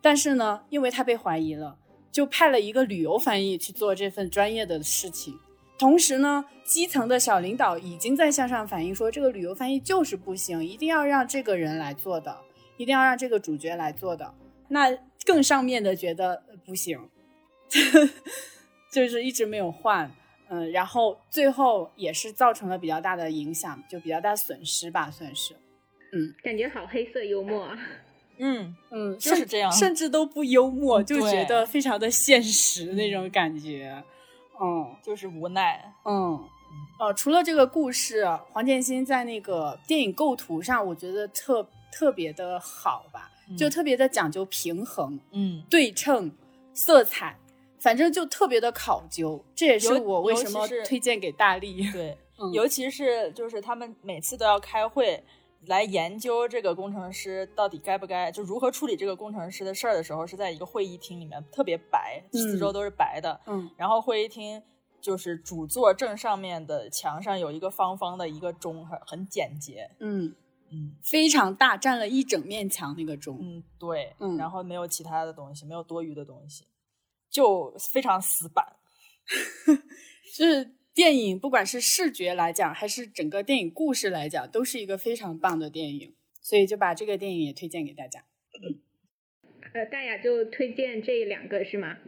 [0.00, 1.76] 但是呢，因为他被怀疑了，
[2.12, 5.38] 就派了一个旅游翻译去做这份专业的事情。
[5.76, 12.38] 同时呢，基层的小领导已经在向上反映说，这个旅游翻译就是不行，一定要让这个人来做的，
[12.76, 14.32] 一定要让这个主角来做的。
[14.68, 16.98] 那更上面的觉得不行。
[18.90, 20.10] 就是一直没有换，
[20.48, 25.54] 嗯，然后最后也是造成了比较大的影响，就比较大损失吧，算是，
[26.12, 27.78] 嗯，感觉好黑色幽默啊，
[28.38, 34.02] 嗯嗯，就是这样，甚至都不幽默，就觉得非常的现实那种感觉，
[34.60, 36.42] 嗯，就是无奈，嗯，
[36.98, 46.32] 呃，除了这个故事，黄建新在那个电影构图上，我觉得特特别的好吧，就特别的讲究平衡，嗯，对称，
[46.72, 47.36] 色彩。
[47.80, 51.82] 反正就特别的考究，这也是我为什么推荐给大力。
[51.92, 52.16] 对，
[52.52, 55.24] 尤其是就是他们每次都要开会
[55.66, 63.40] 来研究这个工程师到底该不该，就如何处理这个工程师的事儿的时候，是在一个会议厅里面，特别白，四周都是白的。
[63.46, 64.62] 嗯，然后会议厅。
[65.00, 69.88] 就是主座正上面的墙上有一个方方的一个钟，很很简洁。
[70.00, 70.34] 嗯
[70.70, 73.38] 嗯非常大，占了一整面墙那个钟。
[73.40, 76.64] 嗯，对，嗯然后没有其他的东西，没有多余的东西，
[77.30, 78.64] 就非常死板。
[80.36, 86.14] 就是电影，不管是视觉来讲，还是整个电影故事来讲，都是一个非常棒的电影。
[86.40, 88.24] 所以就把这个电影也推荐给大家。
[89.74, 91.98] 呃，大雅就推荐这两个是吗？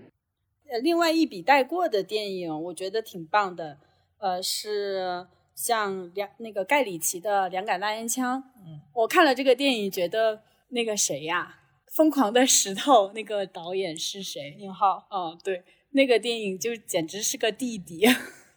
[0.70, 3.78] 呃，另外一笔带过的电影，我觉得挺棒的。
[4.18, 8.42] 呃，是像两那个盖里奇的《两杆大烟枪》。
[8.64, 11.58] 嗯，我看了这个电影，觉得那个谁呀，
[11.90, 14.54] 《疯狂的石头》那个导演是谁？
[14.58, 18.06] 宁浩，嗯，对，那个电影就简直是个弟弟。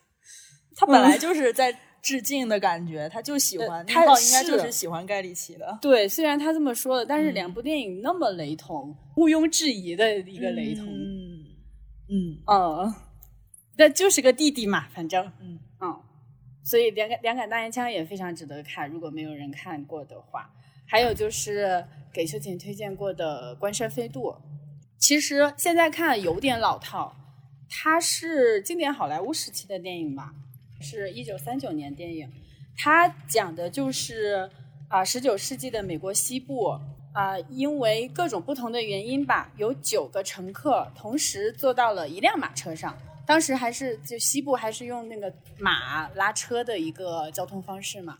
[0.75, 3.79] 他本来就是在致敬的感觉，他就喜欢。
[3.79, 5.77] 呃他宁浩应该就是喜欢盖里奇的。
[5.81, 10.85] 对，虽然他这么说的，但是嗯两部电影那么雷同，毋庸置疑的一个雷同。
[10.85, 11.43] 嗯
[12.09, 12.93] 嗯嗯，
[13.77, 16.01] 那就是个弟弟嘛，反正嗯嗯，
[16.63, 20.53] 所以两杆两杆大烟枪也非常值得看，如果没有人看过的话。
[20.85, 24.31] 还有就是给秋瑾推荐过的《关山飞渡》，
[24.97, 27.15] 其实现在看有点老套，
[27.69, 30.33] 它是经典好莱坞时期的电影吧，
[30.79, 32.31] 是一九三九年电影，
[32.77, 34.49] 它讲的就是
[34.87, 36.79] 啊十九世纪的美国西部
[37.13, 42.97] 啊、因为各种不同的原因吧，有九个乘客同时坐到了一辆马车上。
[43.25, 48.17] 当时还是就西部还是用那个马拉车的一个交通方式嘛。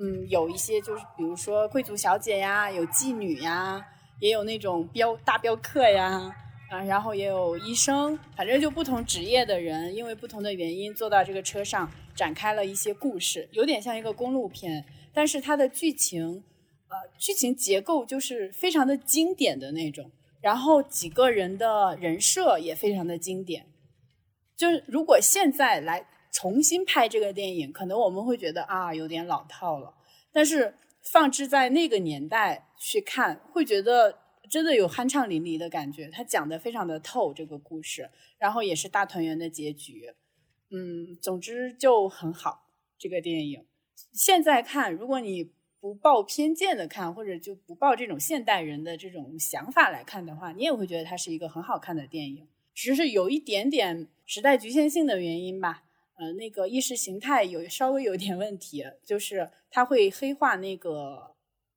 [0.00, 3.84] 嗯，有一些就是比如说贵族小姐呀，有妓女呀，
[4.20, 6.34] 也有那种镖大镖客呀，
[6.70, 16.44] 啊，然后也有医生，反正就不同职业的人，因为不同的原因坐到这个车上，展开了一些故事，有点像一个公路片，但是它的剧情，
[16.88, 23.66] 呃，剧情结构就是非常的经典的那种，然后几个人的人设也非常的经典，
[24.56, 26.06] 就是如果现在来
[26.40, 29.92] 重新拍这个电影，可能我们会觉得啊有点老套了，
[30.30, 30.72] 但是
[31.02, 34.16] 放置在那个年代去看，会觉得
[34.48, 36.06] 真的有酣畅淋漓的感觉。
[36.06, 40.14] 他讲的非常的透这个故事，然后也是大团圆的结局，
[40.70, 43.66] 嗯，总之就很好这个电影。
[44.12, 55.82] 现在看，如果你不抱偏见的看，或者就不抱这种现代人的这种想法来看的话，你也会觉得它是一个很好看的电影，只是有一点点时代局限性的原因吧。
[56.18, 61.36] 呃，那个意识形态有稍微有点问题，就是它会黑化那个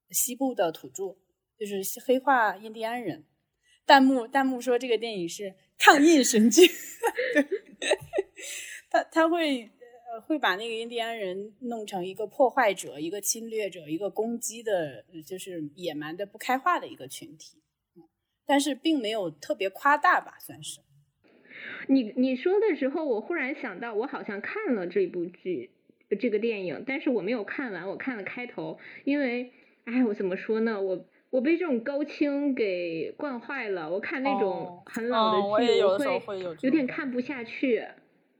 [0.10, 1.16] 西部的土著，
[1.58, 3.26] 就是黑化印第安人。
[3.86, 6.66] 弹幕弹幕说这个电影是抗印神剧，
[7.34, 7.98] 对，
[8.90, 9.64] 他他会
[10.12, 17.58] 呃会把那个印第安人弄成一个破坏者、一个侵略者、一个攻击的，就是野蛮的、不开化的一个群体。
[18.46, 20.80] 但是并没有特别夸大吧，算是。
[21.88, 25.70] 你你说的时候，我忽然想到，我好像看了这部剧，
[26.20, 29.52] 这个电影，但是我没有看完，我看了开头，因为，
[29.86, 37.84] 哎，我怎么说呢，我我被这种高清给惯坏了，我看那种哦很老的剧，哦我有的会候会有点看不下去，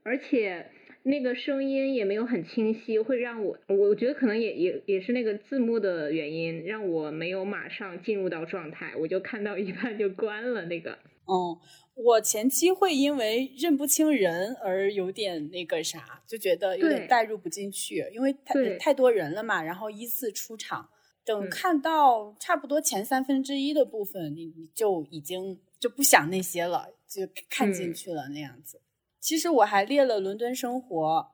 [0.02, 0.66] 而且
[1.02, 10.98] 那个声音也没有很清晰，会让我，我觉得可能也也也是那个字幕的原因，让我没有马上进入到状态，我就看到一半就关了那个。
[11.24, 11.56] 嗯，
[11.94, 20.88] 我前期会因为认不清人而有点那个啥，就觉得有点对代入不进去，因为太太多人了嘛，然后依次出场，
[21.24, 27.94] 等嗯看到差不多前三分之一的部分，你你就已经就不想那些了，就看进嗯。
[27.94, 28.80] 去了那样子。
[29.20, 31.30] 其实我还列了伦敦生活，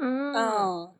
[0.00, 0.34] 嗯。
[0.34, 0.94] 嗯，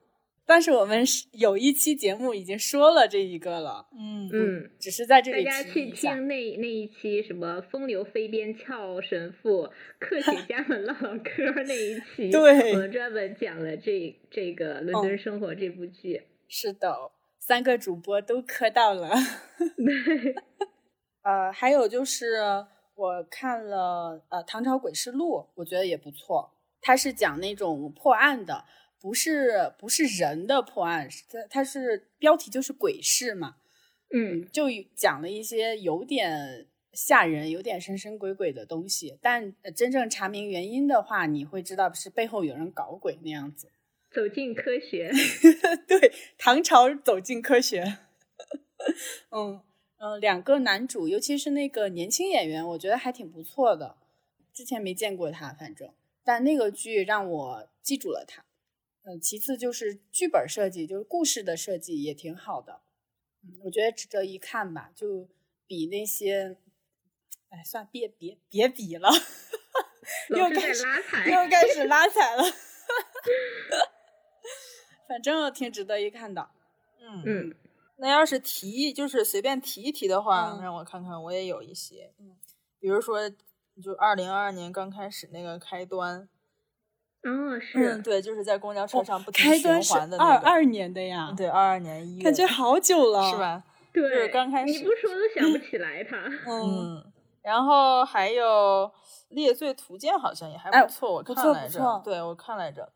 [0.46, 4.70] 但是我们是有一期节目已经说了这一个了，嗯嗯。
[4.78, 5.90] 只是在这里大家去。
[5.90, 16.22] 听那那一期什么风流飞边俏神父、 科学家们唠唠嗑那一期， 对我们专门讲了这这个《伦敦嗯生活》这部剧。
[16.48, 19.08] 是的，三个主播都磕到了。
[21.24, 22.26] 呃，还有就是
[22.94, 26.52] 我看了呃《唐朝诡事录》，我觉得也不错。
[26.82, 28.62] 它是讲那种破案的，
[29.04, 33.56] 不是不是人的破案，是它它是标题就是鬼事嘛，
[34.08, 39.18] 嗯就讲了一些有点吓人、有点神神鬼鬼的东西。
[39.20, 43.70] 但呃真正查明原因的话，你会知道是背后有人搞鬼那样子。
[44.10, 45.12] 走进科学。
[45.86, 47.98] 对，唐朝走进科学。
[49.28, 49.60] 嗯
[50.00, 53.98] 嗯、呃两个男主，尤其是那个年轻演员，我觉得还挺不错的。
[54.54, 55.92] 之前没见过他，反正，
[56.24, 58.42] 但那个剧让我记住了他。
[59.04, 62.80] 嗯、其次就是剧本设计，就是故事的设计也挺好的。
[63.42, 65.28] 嗯，我觉得值得一看吧，就
[65.66, 66.56] 比那些，
[67.50, 69.10] 哎，算了别别别比了。
[70.30, 71.26] 又开始拉踩。
[71.30, 72.42] 又开始拉踩了。
[75.08, 76.50] 反正挺值得一看的。
[77.00, 77.54] 嗯嗯，
[77.96, 82.36] 那要是提就是随便提一提的话，嗯让我看看，我也有一些，嗯，
[82.80, 83.28] 比如说
[83.82, 86.28] 就二零二二年刚开始那个开端，
[87.24, 93.36] 哦， 是嗯，，对，就是在公交车上不停循环的那个，二二年的呀，对，二二年一月，感觉好久了，是？
[93.38, 93.62] 吧？
[93.92, 96.16] 对，刚开始你不说都想不起来他。
[96.50, 98.44] 嗯，嗯，然后还有
[99.28, 102.92] 《猎罪图鉴》，好像也还哎不错，我看来着，不错对我看来着，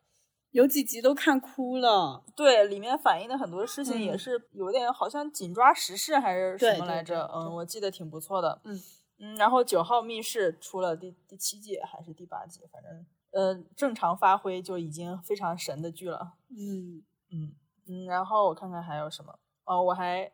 [0.50, 2.24] 有几集都看哭了。
[2.34, 8.80] 对，里面反映的很多事情也嗯是有点好像紧抓时事还是什么来着，嗯，我记得挺不错的，嗯
[9.20, 17.54] 嗯，然后九号密室出了第第七季还是第八季，反正呃正常发挥就已经非常神的剧了，嗯，嗯
[17.88, 20.32] 嗯，然后我看看还有什么，哦，我还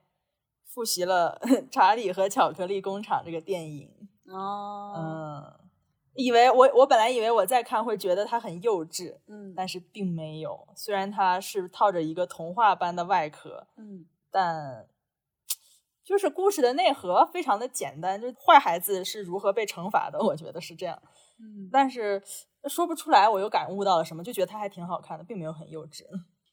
[0.64, 1.38] 复习了
[1.70, 3.90] 《查理和巧克力工厂》这个电影，
[4.26, 5.68] 哦，嗯，
[6.14, 9.52] 以为我我本来以为我再看会觉得它很幼稚，嗯。
[9.56, 10.66] 但是并没有。
[10.74, 14.06] 虽然它是套着一个童话般的外壳，嗯。
[14.30, 14.88] 但
[16.02, 21.00] 就是故事的内核非常的简单，就是坏孩子是如何被惩罚的，我觉得是这样。
[21.38, 22.20] 嗯，但是
[22.68, 26.02] 说不出来，我又感悟到了什么，就觉得他还挺好看的，并没有很幼稚。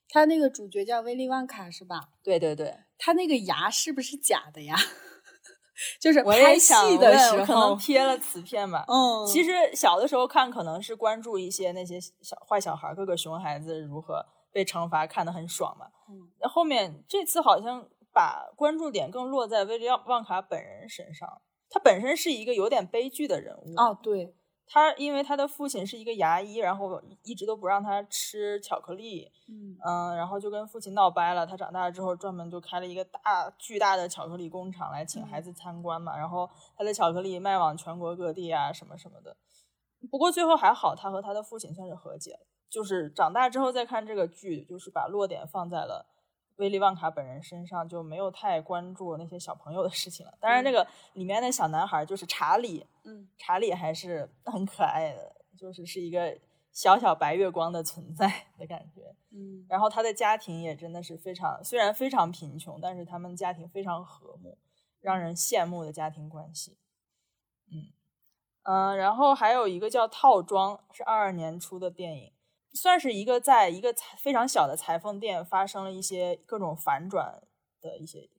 [0.09, 2.09] 他那个主角叫威利万卡是吧？
[2.23, 4.75] 对对对，他那个牙是不是假的呀？
[5.99, 8.85] 就是我拍戏的时问我可能候，贴了瓷片吧。
[8.87, 15.87] 嗯，其实小的时候看，可能是关注一些那些小坏小孩儿、各个熊孩子如何被惩罚，看得很爽嘛。
[16.09, 21.41] 嗯那后面这次好像把关注点更落在威利旺卡本人身上。
[21.73, 23.73] 他本身是一个有点悲剧的人物。
[23.77, 24.35] 哦，对，
[24.73, 31.45] 他因为他的父亲是一个牙医，然后一直都不让他吃巧克力，嗯嗯，然后就跟父亲闹掰了。
[31.45, 36.17] 他长大了之后，专门就开了一个大巨大的巧克力工厂来请孩子参观嘛。
[36.17, 39.35] 然后他的巧克力卖往全国各地啊，什么什么的。
[40.09, 42.47] 不过最后还好，他和他的父亲算是和解了。
[42.69, 46.05] 就是长大之后再看这个剧，就是把落点放在了
[46.61, 50.33] 威利旺卡本人身上，就没有太关注那些小朋友的事情了。
[50.39, 56.37] 当然，这个里面的小男孩就是查理，嗯查理还是 很可爱的，就是是一个
[56.71, 59.01] 小小白月光的存在 的感觉。
[59.31, 64.57] 嗯然后他的家庭也真的是非常，虽然非常贫穷，但是他们家庭非常和睦，
[64.99, 66.77] 让人羡慕的家庭关系。
[67.71, 67.89] 嗯
[68.63, 72.31] 嗯、呃然后还有一个叫《套装》，是二二年出的电影，
[72.73, 77.41] 算是一个在一个非常小的裁缝店发生了一些各种反转
[77.81, 78.29] 的一些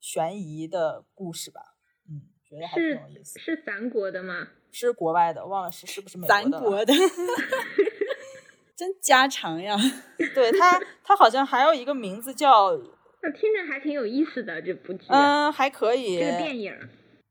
[0.00, 1.76] 悬疑的故事吧。
[2.08, 3.38] 嗯，觉得还挺有意思。
[3.38, 4.48] 是咱国的吗？
[4.72, 6.60] 是国外的，忘了是是不是美国的了。
[6.60, 6.94] 国的，
[8.76, 9.76] 真家常呀。
[10.34, 12.70] 对他，他好像还有一个名字叫，
[13.22, 16.18] 那听着还挺有意思的这部剧，嗯，还可以。
[16.18, 16.88] 这个电影。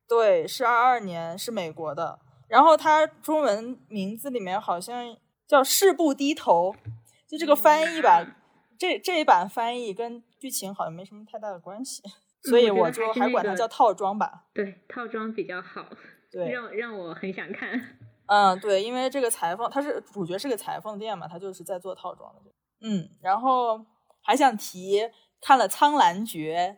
[0.08, 2.20] 对，是二二年，是美国的。
[2.48, 5.16] 然后它中文名字里面好像
[5.50, 6.76] 叫“誓不低头”，
[7.28, 8.24] 就这个翻译吧，
[8.78, 12.04] 这这一版翻译跟剧情好像没什么太大的关系，
[12.44, 14.46] 所以我就还管它叫套装吧。
[14.54, 15.88] 对，套装比较好，
[16.32, 17.98] 对， 让让我很想看。
[18.28, 22.52] 嗯，对，因为这个裁缝他是主角是个裁缝店嘛，他就是在做套装的。
[22.82, 23.84] 嗯，然后
[24.22, 25.10] 还想提
[25.42, 26.78] 看了《苍兰诀》，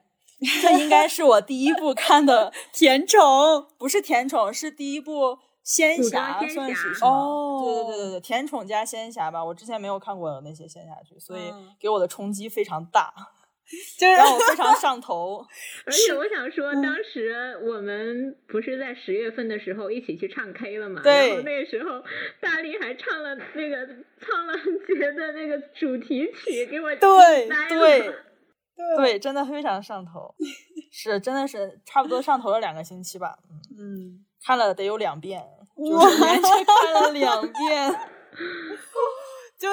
[0.62, 3.20] 这应该是我第一部看的 甜宠
[3.78, 7.04] 不是甜宠，是第一部仙侠，算是？
[7.04, 9.43] 哦对对对对对，甜宠加仙侠吧。
[9.43, 13.13] 我之前没有看过那些仙侠剧，所以嗯给我的冲击非常大，
[14.00, 15.45] 就是让我非常上头。
[15.86, 21.02] 而且我想说，嗯当时我们不是在十月份的时候一起去唱 K 了嘛？
[21.04, 22.02] 对然后那个时候，
[22.41, 23.88] 大力还唱了那个
[24.19, 28.15] 《苍兰诀》的那个主题曲，给我对惊呆了对
[28.97, 30.34] 对，真的非常上头，
[30.91, 33.38] 是真的是差不多上头了两个星期吧。
[33.47, 37.99] 嗯，嗯，看了得有两遍，就是连着看了两遍。
[39.58, 39.67] 就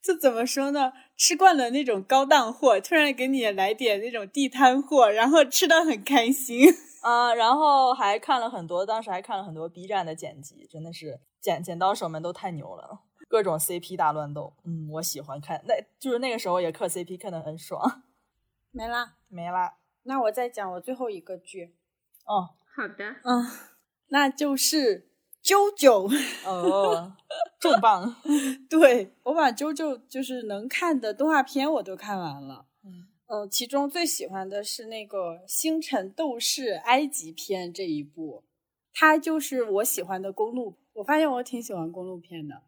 [0.00, 0.92] 就怎么说呢？
[1.16, 6.68] 吃惯了那种高档货，突然给你来点那种地摊货，然后吃的很开心。
[7.02, 18.02] 啊、然后还看了很多，当时还看了很多 B 站的剪辑，真的是剪剪刀手们都太牛了，各种 CP 大乱斗，嗯，我喜欢看，那就是那个时候也磕 CP 磕的很爽。
[18.70, 19.74] 没啦，没啦，
[20.04, 21.74] 那我再讲我最后一个剧，
[22.24, 23.46] 哦好的，嗯，
[24.12, 25.08] 那就是
[25.42, 26.06] 啾啾。
[26.44, 27.16] 哦，
[27.58, 28.14] 重磅，
[28.68, 32.66] 对我把啾啾就是能看的动画片我都看完了。
[32.84, 38.44] 嗯呃，其中最喜欢的是那个《星辰斗士埃及篇》这一部，
[38.92, 40.76] 它就是我喜欢的公路。
[40.92, 42.62] 我发现我挺喜欢公路片的。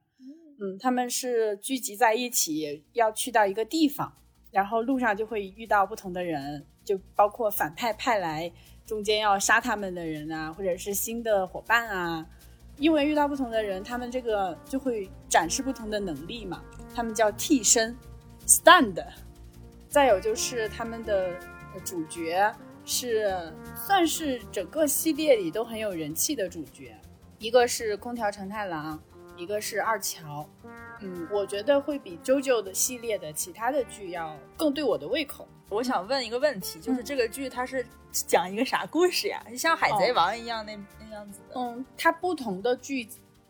[0.58, 4.16] 嗯，他们是聚集在一起，要去到一个地方，
[4.50, 8.50] 然后路上就会遇到不同的人，就包括反派派来
[8.86, 12.26] 中间要杀他们的人啊，或者是新的伙伴啊。
[12.76, 16.60] 因为遇到不同的人，他们这个就会展示不同的能力嘛。
[16.92, 17.96] 他们叫替身
[18.46, 19.00] ，stand。
[19.88, 21.30] 再有就是他们的
[21.84, 22.52] 主角
[22.84, 26.96] 是算是整个系列里都很有人气的主角，
[27.38, 29.00] 一个是空调承太郎，
[29.36, 30.44] 一个是二乔。
[31.00, 35.46] 嗯，我觉得会比 JoJo 的系列的其他的剧要更对我的胃口。
[35.68, 39.42] 我想问一个问题，就是嗯这个剧它是讲一个啥故事呀？
[39.56, 41.54] 像海贼王一样那那样子的？
[41.60, 43.08] 嗯，它不同的剧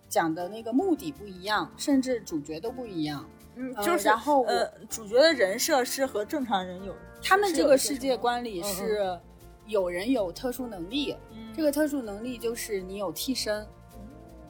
[0.08, 3.28] 讲的那个目的不一样，甚至主角都不一样。
[3.56, 9.20] 嗯，呃就是然后呃，主角的人设是和正常人有，他们这个世界观里是
[9.66, 13.66] 有人有特殊能力，嗯这个特殊能力就是你有替身。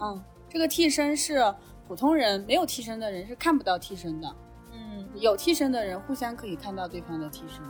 [0.01, 1.55] 嗯，这个替身是
[1.87, 4.37] 普通人没有替身的人是看不到替身的，嗯，
[5.15, 7.63] 有替身的人互相可以看到对方的替身。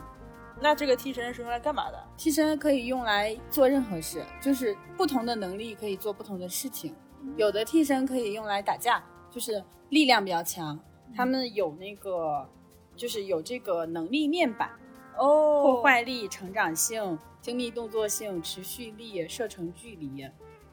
[0.61, 2.03] 那这个替身是用来干嘛的？
[2.15, 6.95] 替身可以用来做任何事，就是不同的能力可以做不同的事情。
[7.35, 10.79] 有的替身可以用来打架，就是力量比较强，
[11.13, 12.47] 他们有那个
[12.95, 14.71] 就是有这个能力面板，
[15.17, 20.25] 哦破坏力、成长性、精密动作性、持续力、射程距离。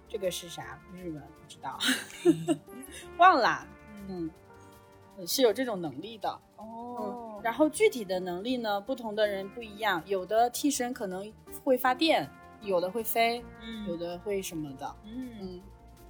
[0.09, 0.79] 这个是啥？
[0.95, 1.79] 日文不知道，
[3.19, 3.67] 忘了。
[4.09, 4.31] 嗯，
[5.27, 6.29] 是有这种能力的。
[6.57, 11.33] 哦嗯，然后具体的能力呢，不同的人不一样，有的替身可能
[11.65, 12.29] 会发电，
[12.61, 14.95] 有的会飞，嗯有的会什么的。
[15.05, 15.61] 嗯嗯，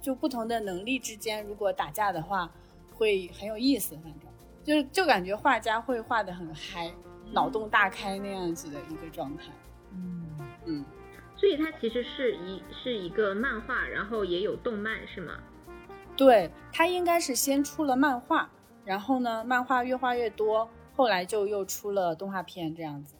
[0.01, 2.49] 就不同的能力之间，如果打架的话，
[2.95, 3.95] 会很有意思。
[3.95, 6.93] 反正就就感觉画家会画的很嗨，
[7.31, 9.43] 脑洞大开那样子的一个状态。
[9.91, 10.25] 嗯
[10.65, 10.85] 嗯，
[11.35, 15.33] 所以它其实是一是一个漫画，然后也有动漫，是吗？
[16.15, 18.47] 对，他应该是先出了漫画，
[18.85, 23.15] 然后呢，漫画越画越多，后来就又出了动画片这样子。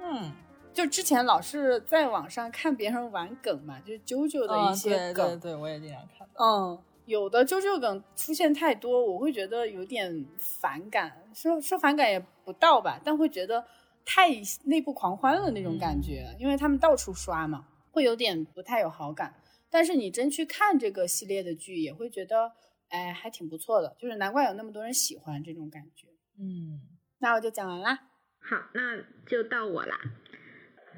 [0.00, 0.32] 嗯，
[0.72, 6.44] 就之前老是在网上看别人玩梗嘛，就是啾啾的一些梗，哦对对对，我也经常看到。
[6.44, 13.64] 嗯，有的啾啾梗出现太多，我会觉得有点反感，说说反感也不到吧，但会觉得
[14.04, 14.30] 太
[14.64, 19.34] 内部狂欢了那种感觉，因为他们到处刷嘛，会有点不太有好感。
[19.70, 22.52] 但是你真去看这个系列的剧，也会觉得，
[22.88, 26.06] 哎，还挺不错的，就是难怪有那么多人喜欢这种感觉。
[26.38, 26.80] 嗯，
[27.18, 27.98] 那我就讲完啦。
[28.40, 29.98] 好，那就到我啦。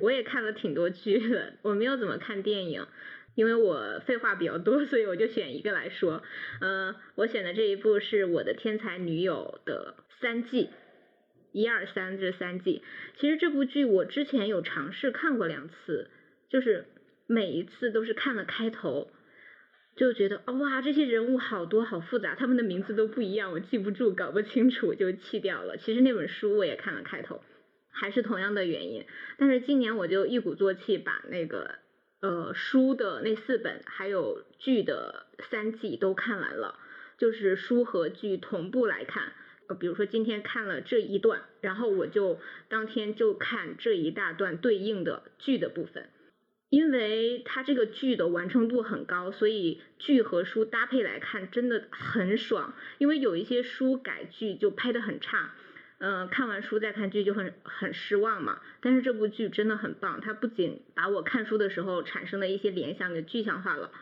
[0.00, 2.86] 我也看了挺多剧的，我没有怎么看电影，
[3.34, 6.22] 因为我废话比较多，所以我就选一个来说。
[6.60, 10.68] 嗯、我选的这一部是我的天才女友的三季，
[11.52, 12.82] 一二三这三季。
[13.18, 16.10] 其实这部剧我之前有尝试看过两次，
[16.50, 16.86] 就是
[17.26, 19.10] 每一次都是看了开头。
[19.96, 25.78] 就觉得、哦、哇，这些人物好多好复杂，他们的名字都不一样，我记不住，搞不清楚，就弃掉了。
[25.78, 27.42] 其实那本书我也看了开头，
[27.90, 29.06] 还是同样的原因。
[29.38, 31.76] 但是今年我就一鼓作气把那个
[32.20, 36.78] 呃书的那四本，还有剧的三季都看完了，
[37.16, 39.32] 就是书和剧同步来看。
[39.68, 42.38] 呃，比如说今天看了这一段，然后我就
[42.68, 46.10] 当天就看这一大段对应的剧的部分。
[46.68, 52.74] 因为它这个剧的完成度很高，所以剧和书搭配来看真的很爽。
[52.98, 55.54] 因为有一些书改剧就拍的很差，
[55.98, 58.60] 嗯、看完书再看剧就很很失望嘛。
[58.80, 63.92] 但是这部剧真的很棒，它不仅把我看书的时候产生的一些联想给具象化了，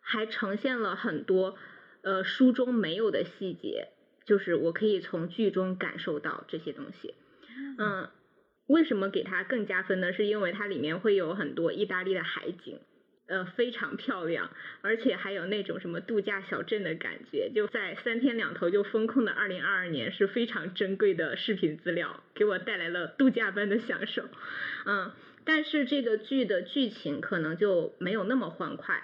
[0.00, 1.56] 还呈现了很多
[2.02, 3.88] 呃书中没有的细节，
[4.24, 7.14] 就是我可以从剧中感受到这些东西。
[7.78, 8.08] 嗯，
[8.72, 10.12] 为什么给它更加分呢？
[10.12, 12.80] 是因为它里面会有很多意大利的海景，
[13.26, 14.50] 呃，非常漂亮，
[14.80, 24.24] 而且还有那种什么度假小镇的感觉，就在三天两头就封控的二零二二年是非常珍贵的视频资料，给我带来了度假般的享受。
[24.86, 25.12] 嗯，
[25.44, 29.02] 但是这个剧的剧情可能就没有那么欢快。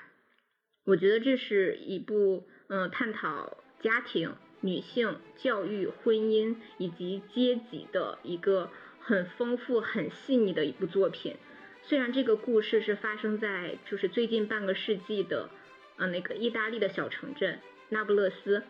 [0.87, 8.71] 我觉得这是一部嗯、探讨家庭、女性、教育、婚姻以及阶级的一个
[9.09, 11.35] 很丰富、很细腻的一部作品。
[11.83, 15.49] 虽然这个故事是发生在就是最近半个世纪的
[15.97, 18.63] 呃那个意大利的小城镇那不勒斯，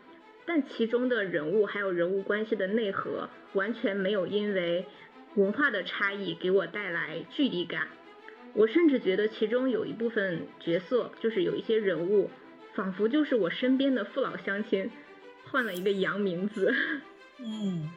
[0.45, 4.85] 但其中的人物还有人物关系的内核完全没有因为
[5.35, 7.89] 文化的差异给我带来距离感。
[8.53, 12.29] 我甚至觉得其中有一部分角色，就是有一些人物，
[12.75, 14.89] 仿佛就是我身边的父老乡亲，
[15.43, 16.73] 换了一个洋名字。
[17.43, 17.89] 嗯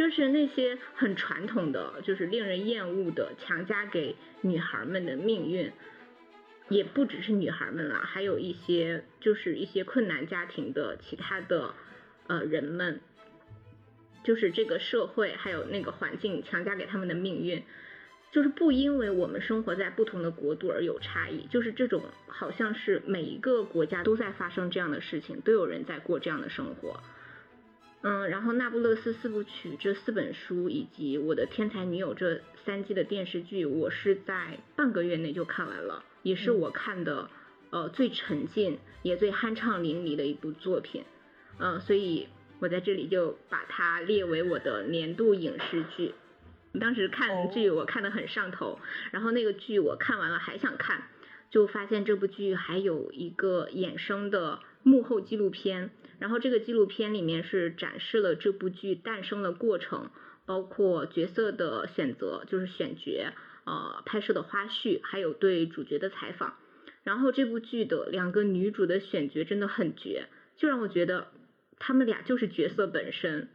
[0.00, 5.70] 就是那些很传统的，就是令人厌恶的强加给女孩们的命运，
[6.70, 11.74] 也不只是女孩们啦，还有一些就是一些困难家庭的其他的
[12.28, 13.02] 呃人们，
[14.24, 17.62] 就是这个社会还有那个环境强加给他们的命运。
[18.32, 27.02] 就是不因为我们生活在不同的国度而有差异，就是这种好像是每一个国家都在发生这样的事情，都有人在过这样的生活。
[28.02, 37.28] 嗯，然后《那不勒斯四部曲》这四本书以及《我的天才女友》这三季的电视剧，我是在半个月内就看完了，也是我看的
[37.68, 41.04] 呃最沉浸也最酣畅淋漓的一部作品。
[41.58, 42.28] 嗯，所以
[42.58, 46.14] 我在这里就把它列为我的年度影视剧。
[46.80, 48.78] 当时看剧我看得很上头，
[49.10, 51.02] 然后那个剧我看完了还想看，
[51.50, 55.90] 就发现这部剧还有一个衍生的幕后纪录片，
[56.20, 60.10] 然后这个纪录片里面是展示了这部剧诞生的过程，
[60.46, 63.32] 包括角色的选择，就是选角，
[63.64, 66.54] 呃，拍摄的花絮，还有对主角的采访。
[67.02, 71.28] 然后这部剧的两个女主的选角真的很绝，就让我觉得
[71.78, 73.48] 她们俩就是角色本身。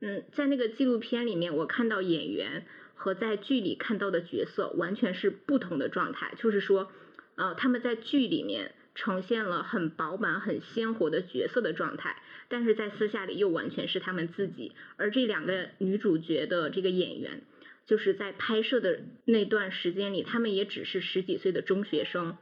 [0.00, 6.34] 嗯，在那个纪录片里面，我看到演员和在剧里看到的角色完全是不同的状态。
[6.36, 6.90] 就是说，
[7.36, 14.72] 呃，他们在剧里面呈现了很饱满、很鲜活的角色的状态，但是在私下里又完全是他们自己。
[14.96, 17.42] 而这两个女主角的这个演员，
[17.86, 22.36] 就是在拍摄的那段时间里，他们也只是十几岁的中学生。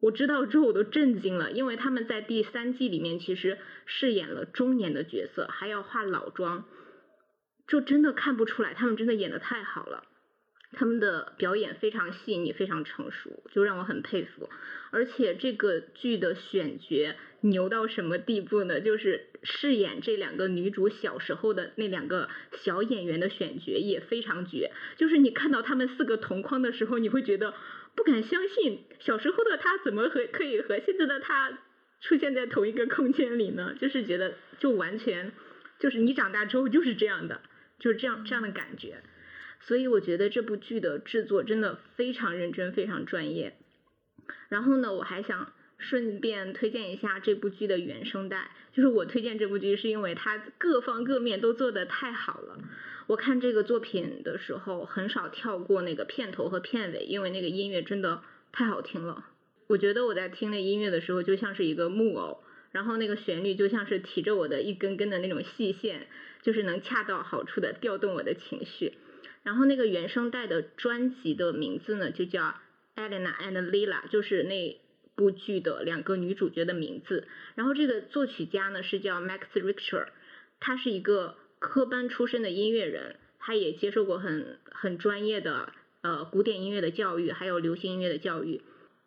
[0.00, 6.66] 我知道之后我都震惊了，因为他们在第三季里面其实饰演了中年的角色，还要化老妆。
[7.66, 10.04] 就真的看不出来，他们真的演的太好了，
[10.72, 14.48] 他们的表演非常细腻，非常成熟，就让我很佩服。
[14.90, 18.80] 而且这个剧的选角牛到什么地步呢？
[18.80, 24.70] 就是饰演这两个女主小时候的那两个小演员的选角也非常绝。
[24.96, 27.54] 就是你看到他们四个同框的时候，你会觉得
[27.94, 31.58] 不敢相信，小时候的他怎么和可以和现在的他
[32.00, 33.74] 出现在同一个空间里呢？
[33.80, 35.32] 就是觉得就完全
[35.78, 37.40] 就是你长大之后就是这样的。
[37.78, 39.00] 就是这样这样的感觉，
[39.60, 43.56] 所以我觉得这部剧的制作真的非常认真，非常专业。
[44.48, 48.50] 然后呢，我还想顺便推荐一下这部剧的原声带。
[48.72, 52.58] 就是我推荐这部剧是因为它各方各面都做得太好了。
[53.06, 59.26] 我看这个作品的时候很少跳过那个片头和片尾，因为那个音乐真的太好听了。
[59.66, 66.06] 我觉得我在听那音乐的时候就像是一个木偶，然后那个旋律就像是提着我的一根根的那种细线。
[66.40, 68.94] 就是能恰到好处的调动我的情绪，
[69.48, 72.42] 然后那个原声带的专辑的名字呢，就叫
[72.96, 74.78] 《Elena and Lila》，就是那
[75.14, 77.26] 部剧的两个女主角的名字。
[77.54, 80.08] 然后这个作曲家呢是叫 Max Richter，
[80.60, 85.72] 他是一个科班出身的音乐人，他也接受过很很专业的
[86.02, 88.60] 呃古典音乐的教育，还有流行音乐的教育。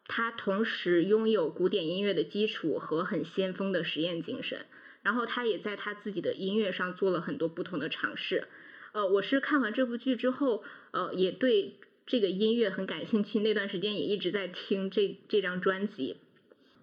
[0.07, 4.65] 他同时拥有古典音乐的基础和很先锋的实验精神。
[5.03, 8.47] 然后他也在他自己的音乐上做了很多不同的尝试，
[8.93, 11.75] 呃，我是看完这部剧之后，呃，也对
[12.05, 16.17] 这个音乐很感兴趣，那段时间也一直在听这这张专辑。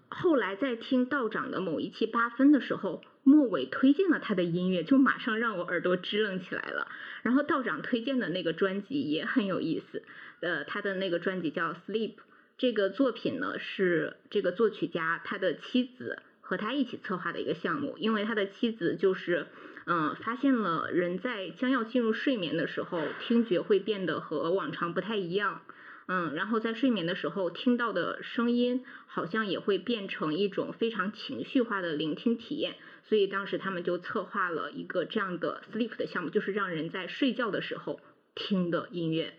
[0.09, 6.89] 后来在听道长的某一期八分的时候，末尾推荐了他的音乐，就马上让我耳朵支棱起来了。
[7.23, 10.03] 然后道长推荐的那个专辑也很有意思，
[10.41, 12.15] 呃，他的那个专辑叫《Sleep》，
[12.57, 16.23] 这个作品呢是这个作曲家他的妻子。
[16.41, 19.49] 和他一起策划的一个项目，因为他的妻子就是，
[19.91, 25.63] 嗯，发现了人在将要进入睡眠的时候，听觉会变得和往常不太一样，
[26.09, 32.77] 嗯，然后在睡眠的时候听到的声音好像也会变成一种非常情绪化的聆听体验，
[33.09, 37.99] 所以当时他们就策划了一个这样的 sleep 的项目，就是让人在睡觉的时候
[38.35, 39.33] 听的音乐，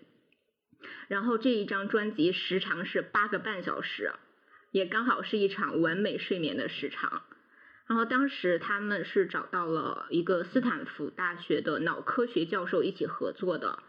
[1.07, 4.13] 然后这一张专辑时长是八个半小时。
[4.71, 7.23] 也刚好是一场完美睡眠的时长，
[7.89, 13.79] 然后当时他们是找到了一个斯坦福大学的脑科学教授一起合作的，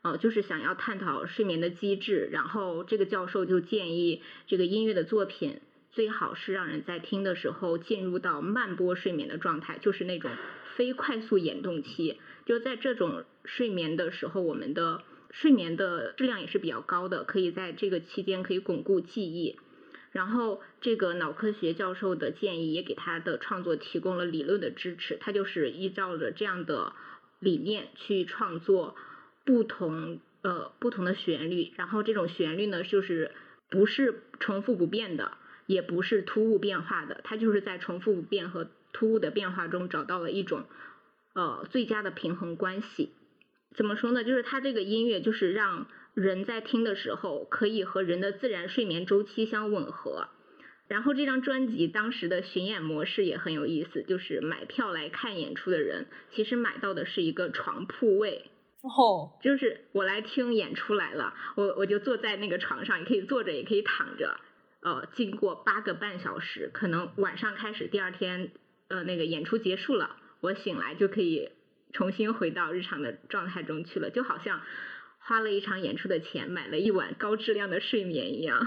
[0.00, 5.60] 呃，就是想要探讨睡眠的机制，然后这个教授就建议这个音乐的作品
[5.92, 10.30] 最好是让人在听的时候进入到慢波睡眠的状态，就是那种
[10.74, 19.58] 非快速眼动期，就在这种睡眠的时候，我们的睡眠的质量也是比较高的，可以在这个期间可以巩固记忆。
[20.12, 25.16] 然后，这个脑科学教授的建议也给他的创作提供了理论的支持。
[25.20, 26.92] 他就是依照着这样的
[27.38, 28.96] 理念去创作
[29.44, 31.72] 不同呃不同的旋律。
[31.76, 33.30] 然后这种旋律呢，就是
[33.70, 37.20] 不是重复不变的，也不是突兀变化的。
[37.22, 40.64] 他就是在重复不变和突兀的变化中找到了一种
[41.34, 43.10] 呃最佳的平衡关系。
[43.76, 44.24] 怎么说呢？
[44.24, 45.86] 就是他这个音乐就是让。
[46.14, 50.28] 人在听的时候，可以和人的自然睡眠周期相吻合。
[50.88, 58.50] 然后这张专辑当时的巡演模式也很有意思，就是买票来看演出的人，其实买到的是一个床铺位。
[58.82, 64.40] 哦，就是我来听演出来了，我我就坐在那个床上，也可以坐着，也可以躺着。
[64.82, 68.50] 呃，经过八个半小时，可能晚上开始，第二天
[68.88, 71.50] 呃那个演出结束了，我醒来就可以
[71.92, 74.62] 重新回到日常的状态中去了，就好像
[75.30, 78.58] 花了一场演出的钱，买了一晚高质量的睡眠一样。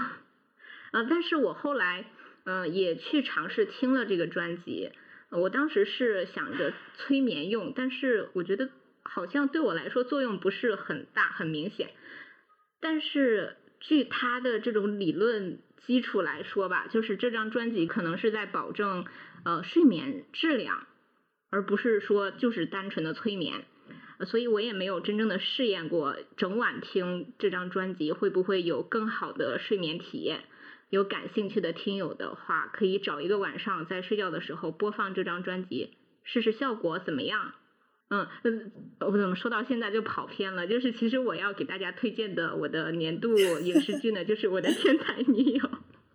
[0.92, 2.06] 啊，但是我后来
[2.44, 4.90] 嗯、呃也去尝试听了这个专辑，
[5.28, 8.70] 我当时是想着催眠用，但是我觉得
[9.02, 11.90] 好像对我来说作用不是很大很明显。
[12.80, 19.04] 但是据他的这种理论基础来说吧，就是这张专辑可能是在保证
[19.44, 20.86] 呃睡眠质量，
[21.50, 23.66] 而不是说就是单纯的催眠。
[24.18, 30.44] 呃所以我也没有真正的试验过整晚听这张专辑会不会有更好的睡眠体验。
[30.90, 35.90] 有感兴趣的听友的话，可以找一个晚上在睡觉的时候播放这张专辑，
[36.22, 37.54] 试试效果怎么样。
[38.10, 40.68] 嗯嗯，我怎么说到现在就跑偏了？
[40.68, 45.68] 就是其实我要给大家推荐的我的年度 影视剧呢，就是我的天才女友。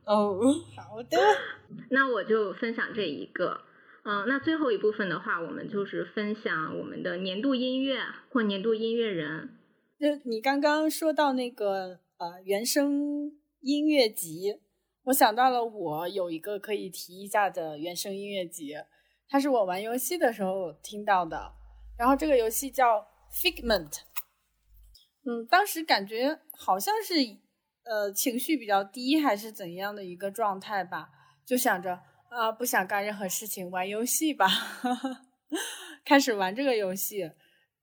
[0.05, 0.39] 哦，
[0.77, 1.17] 好的，
[1.91, 3.59] 那我就分享这一个。
[4.09, 7.99] 嗯，那最后一部分的话，我们就是分享我们的年度音乐
[8.31, 9.55] 或年度音乐人。
[9.99, 14.61] 就你刚刚说到那个呃原声音乐集，
[15.03, 18.73] 我想到了我有一个可以提一下的原声音乐集，
[19.27, 21.53] 它是我玩游戏的时候听到的。
[21.95, 23.99] 然后这个游戏叫 Figment，
[25.23, 27.13] 嗯，当时感觉好像是
[27.83, 31.11] 呃情绪比较低还是怎样的一个状态吧，
[31.45, 31.99] 就想着
[32.29, 34.47] 啊不想干任何事情，玩游戏吧，
[36.05, 37.31] 开始玩这个游戏。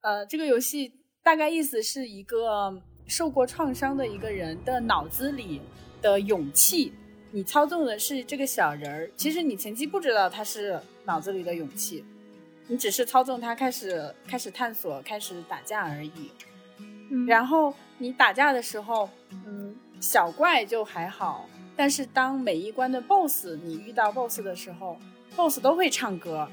[0.01, 5.61] 呃，这个游戏大概意思是一个受过创伤的一个人的脑子里
[6.01, 6.93] 的勇气，
[7.31, 12.05] 你操纵的是这个小人儿，其实你前期不知道他是脑子里的勇气。
[12.69, 16.31] 你只是操纵他开始开始探索，开始打架而已。
[17.09, 19.09] 嗯然后你打架的时候，
[19.45, 24.97] 嗯，小怪就还好，但是当每一关的 BOSS 你遇到 BOSS 的时候
[25.35, 26.49] ，BOSS 都会唱歌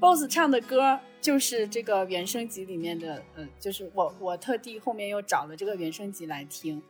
[0.00, 6.80] ，BOSS 唱的歌就是这个原声集里面的，呃，就是我我特地后面又找了这个原声集来听。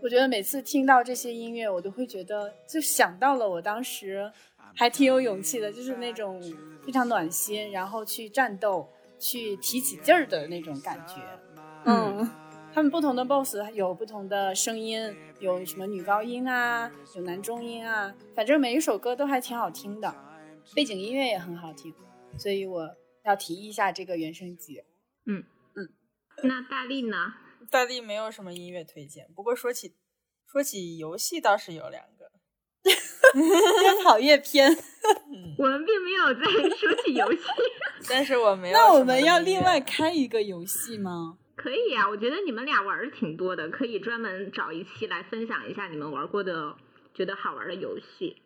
[0.00, 4.30] 我觉得每次听到这些音乐，我都会觉得就想到了我当时
[4.76, 6.40] 还挺有勇气的，就是那种
[6.86, 8.88] 非常暖心，然后去战斗、
[9.18, 11.14] 去提起劲儿的那种感觉。
[11.84, 12.30] 嗯，
[12.78, 20.14] 他们不同的 BOSS 有不同的声音，有什么女高音啊，有男中音啊，反正每一首歌都还挺好听的，
[20.76, 21.92] 背景音乐也很好听，
[22.38, 22.88] 所以我
[23.24, 24.80] 要提一下这个原声集。
[25.26, 25.42] 嗯
[25.74, 25.88] 嗯
[26.44, 27.16] 那大力呢？
[27.68, 29.96] 大力没有什么音乐推荐，不过说起
[30.46, 32.30] 说起游戏倒是有两个。
[33.34, 36.44] 越跑越偏，嗯，我们并没有在
[36.76, 37.40] 说起游戏。
[38.08, 38.78] 但是我没有。
[38.78, 39.80] 那我们要另外。
[39.80, 41.38] 开一个游戏吗？
[41.58, 46.76] 可以啊、我觉得你们俩玩的挺多的，可以专门找一期来分享一下你们玩过的
[47.12, 48.36] 觉得好玩的游戏。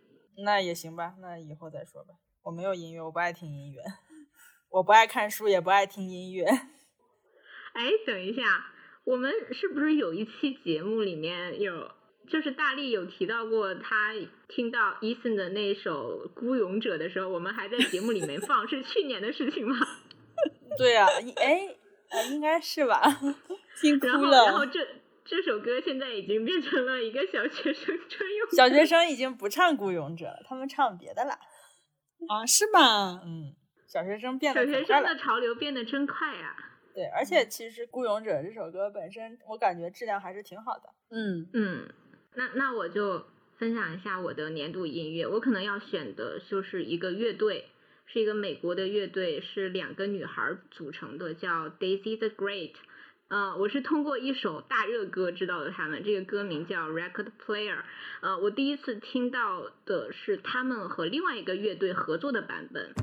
[0.45, 2.15] 那也行吧，那以后再说吧。
[2.43, 3.83] 我没有音乐，我不爱听音乐，
[4.73, 6.47] 我不爱看书，也不爱听音乐。
[7.75, 8.67] 哎，等一下，
[9.05, 11.91] 我们是不是有一期节目里面有，
[12.29, 14.15] 就是大力有提到过他
[14.49, 19.77] 听到 Eason 的那首《孤勇者》的时候，我们还在节目里面放，是去年的事情吗？
[20.79, 21.77] 对啊，一哎，
[22.13, 23.03] 呃应该是吧？
[23.81, 24.67] 听哭然后，然后。
[24.67, 24.81] 这
[25.25, 28.51] 这首歌现在已经变成了一个小学生专用。
[28.51, 31.31] 小学生已经不唱《孤勇者》了，他们唱别的了。
[32.29, 33.21] 啊，是吗？
[33.25, 33.55] 嗯，
[33.87, 35.17] 小学生变得小学生的。
[35.17, 36.57] 潮流变得真快呀、
[36.93, 40.91] 对，而且其实《孤勇者》这首歌本身，我感觉质量还是挺好的。
[41.11, 41.89] 嗯，嗯，
[42.35, 43.25] 那那我就
[43.59, 45.27] 分享一下我的年度音乐。
[45.27, 47.71] 我可能要选的就是一个乐队，
[48.12, 52.74] 是一个美国的乐队，是两个女孩儿组成的，叫 Daisy the Great。
[53.30, 57.80] 呃，我是通过一首大热歌知道的他们，这个歌名叫 Record Player。
[58.22, 62.94] 呃，我第一次听到的是他们和另外一个乐队合作的版本。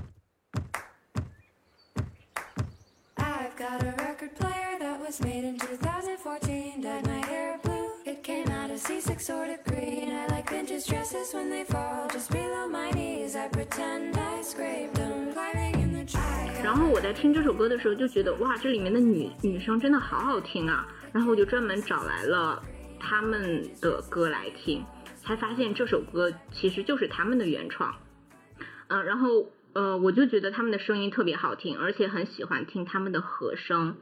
[3.17, 6.81] I've got a record player that was made in 2014.
[6.81, 7.91] Dyed my hair blue.
[8.07, 10.11] It came out a C6 sort of green.
[10.11, 13.37] I like vintage dresses when they fall just below my knees.
[13.37, 14.98] I pretend I scraped
[16.62, 20.86] 然后我在听这首歌的时候就觉得哇，这里面的女女生真的好好听啊！
[21.12, 22.62] 然后我就专门找来了
[23.00, 24.86] 他们的歌来听，
[25.16, 27.96] 才发现这首歌其实就是他们的原创。
[28.88, 33.96] 嗯，然后呃，我就觉得他们的声音特别好听，而且很喜欢听他们的和声。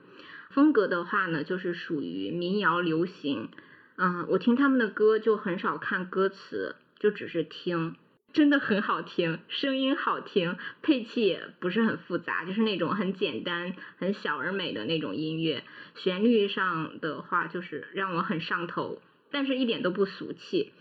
[0.49, 3.49] 风格的话呢，就是属于民谣流行。
[3.97, 7.95] 嗯，我听他们的歌就很少看歌词，就只是听。
[8.33, 15.63] 真的很好听，声音好听，配器也不是很复杂，就是那种很简单、很小而美的那种音乐。
[15.95, 19.01] 旋律上的话，就是让我很上头，
[19.31, 20.71] 但是一点都不俗气。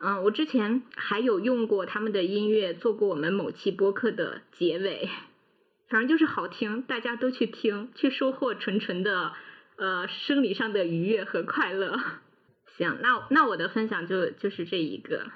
[0.00, 5.08] 嗯，我之前还有用过他们的音乐做过我们某期播客的结尾，
[5.88, 9.32] 反正就是好听，大家都去听，去收获纯纯的
[9.76, 11.96] 呃生理上的愉悦和快乐。
[12.76, 15.26] 行，那那我的分享就就是这一个。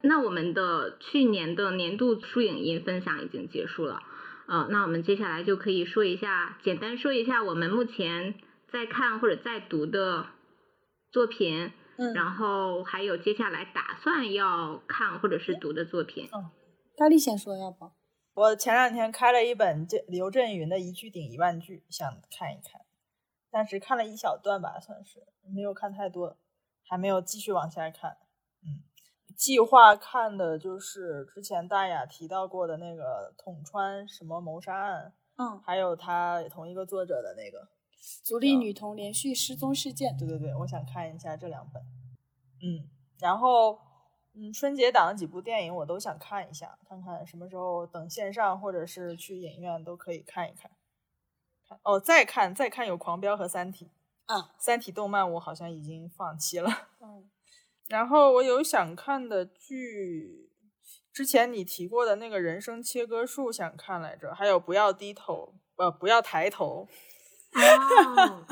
[0.00, 4.02] 那我们的去年的年度书影音分享已经结束了，
[4.46, 8.34] 呃，那我们接下来就可以说一下，简单说一下我们目前
[8.70, 10.26] 在看或者在读的
[11.10, 16.28] 作品，嗯然后还有接下来打算要看或者是读的作品。
[16.32, 16.50] 嗯
[16.96, 17.92] 大力先说，要不？
[18.34, 22.80] 我前两天开了一本这刘震云的《一句顶一万句》，想看一看，
[23.52, 25.20] 但是看了一小段吧，算是
[25.54, 26.36] 没有看太多，
[26.88, 28.16] 还没有继续往下看。
[28.64, 28.82] 嗯，
[29.38, 37.68] 计划看的就是之前大雅提到过的那个统川什么谋杀案，嗯，还有他同一个作者的那个。
[38.24, 40.16] 足利女童连续失踪事件。
[40.16, 41.80] 对对对，我想看一下这两本。
[42.62, 42.88] 嗯，
[43.20, 43.78] 然后
[44.34, 50.68] 嗯，春节档的几部电影我都想看一下，看看什么时候等线上或者是去影院都可以看一看。
[51.68, 53.90] 看哦，再看再看有《狂飙》和《三体》
[54.34, 56.68] 啊，《三体》动漫我好像已经放弃了。
[57.00, 57.30] 嗯，
[57.88, 60.50] 然后我有想看的剧，
[61.12, 66.86] 之前你提过的那个《人生切割术》想看来着，还有《不要低头》呃，不要抬头，
[67.54, 68.44] 哦，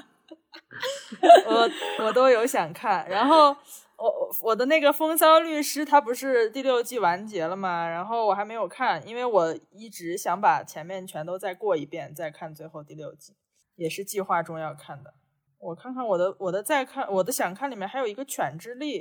[2.01, 3.09] 我我都有想看。
[3.09, 3.55] 然后
[3.97, 7.89] 我我的那个《风骚律师》，它不是第六季完结了吗？
[7.89, 13.35] 然后我还没有看，因为我一直想把前面全都再过一遍，再看最后第六季，
[13.75, 15.15] 也是计划中要看的。
[15.59, 19.01] 我看看我的我的再看我的想看里面还有一个《犬之力》，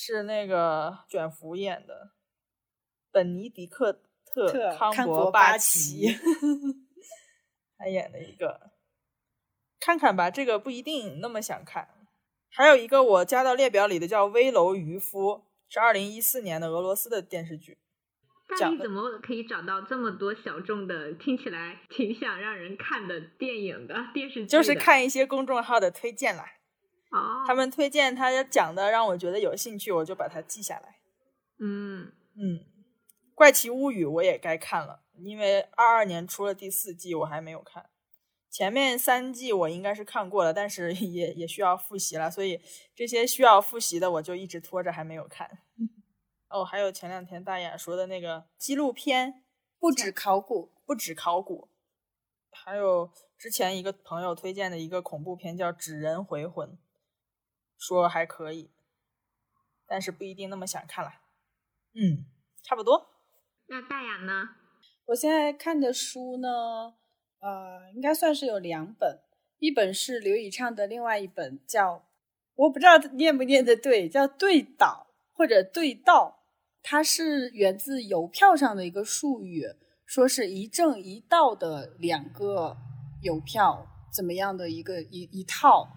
[0.00, 2.12] 是那个卷福演的，
[3.10, 3.92] 本尼迪克
[4.24, 6.18] 特特康康伯巴奇奇
[7.76, 8.70] 他演的一个，
[9.80, 11.88] 看看吧，这个不一定那么想看。
[12.50, 15.30] 还有一个我加到列表里的叫《危楼渔夫》，
[15.68, 17.78] 是二零一四年的俄罗斯的电视剧。
[18.50, 24.46] 那你怎么可以找到这么多小众的，听起来挺想让人看的电影的电视剧的？
[24.46, 26.44] 就是看一些公众号的推荐啦，
[27.10, 30.98] 哦，他们推荐他讲的让我觉得有兴趣，我就把它记下来。
[31.58, 32.60] 嗯嗯，
[33.34, 37.88] 《怪奇物语》我也该看了，因为二二年出了第四季，我还没有看。
[38.50, 42.60] 前面三季我应该是看过了，但是也也需要复习了，所以
[42.94, 45.48] 这些需要复习的我就一直拖着还没有看。
[46.48, 49.44] 哦，还有前两天大雅说的那个纪录片，
[49.78, 51.68] 不止考古，不止考古，
[52.50, 56.68] 还有之前一个朋友推荐的一个恐怖片叫《纸人回魂》，
[57.78, 58.70] 说还可以，
[59.86, 61.10] 但是不一定那么想看了。
[61.94, 62.26] 嗯，
[62.62, 63.08] 差不多。
[63.68, 64.50] 那大雅呢？
[65.06, 66.94] 我现在看的书呢，
[67.40, 69.20] 呃，应该算是有两本，
[69.58, 72.04] 一本是刘以畅的，另外一本叫
[72.54, 76.42] 我不知道念不念的对，叫对倒或者对道，
[76.82, 79.64] 它是源自邮票上的一个术语，
[80.04, 82.76] 说是一正一道的两个
[83.22, 85.88] 邮票怎么样的一个一一套，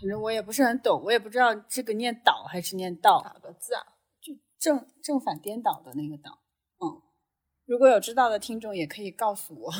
[0.00, 3.82] 反正我也不是很懂，我也不知道这个念倒还是念道，哪个字啊？
[4.20, 6.38] 就正正反颠倒的那个倒。
[6.78, 7.02] 嗯，
[7.66, 9.72] 如果有知道的听众也可以告诉我。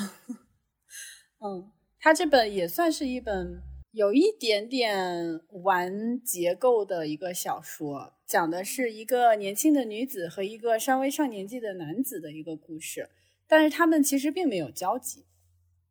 [1.40, 3.62] 嗯，他这本也算是一本
[3.92, 13.08] 有一点点玩结构的一个小说，讲的是一个年轻的女子和一个稍微上年纪的男子的一个故事，
[13.46, 15.26] 但是他们其实并没有交集，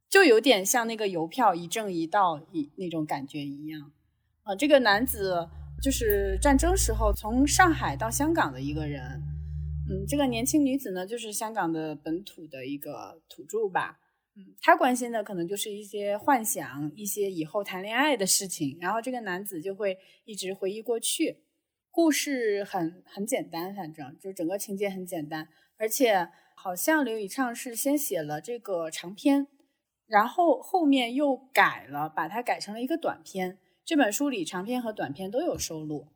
[0.09, 3.93] 就有点像那个邮票一正一倒一那种感觉一样。
[4.47, 5.45] 啊、这个男子
[5.81, 9.21] 就是战争时候从上海到香港的一个人，
[9.89, 13.99] 嗯，这个年轻女子呢，就是香港的本土的一个土著吧，
[14.37, 21.39] 嗯，她关心的可能就是一些幻想，一些以后谈恋爱的事情，然后这个男子就会一直回忆过去，
[21.91, 29.47] 故事很很简单，反正就整个情节很简单，而且好像刘以畅是先写了这个长篇，
[30.05, 33.57] 然后后面又改了，把它改成了一个短篇。
[33.87, 36.07] 这本书里长篇和短篇都有收录。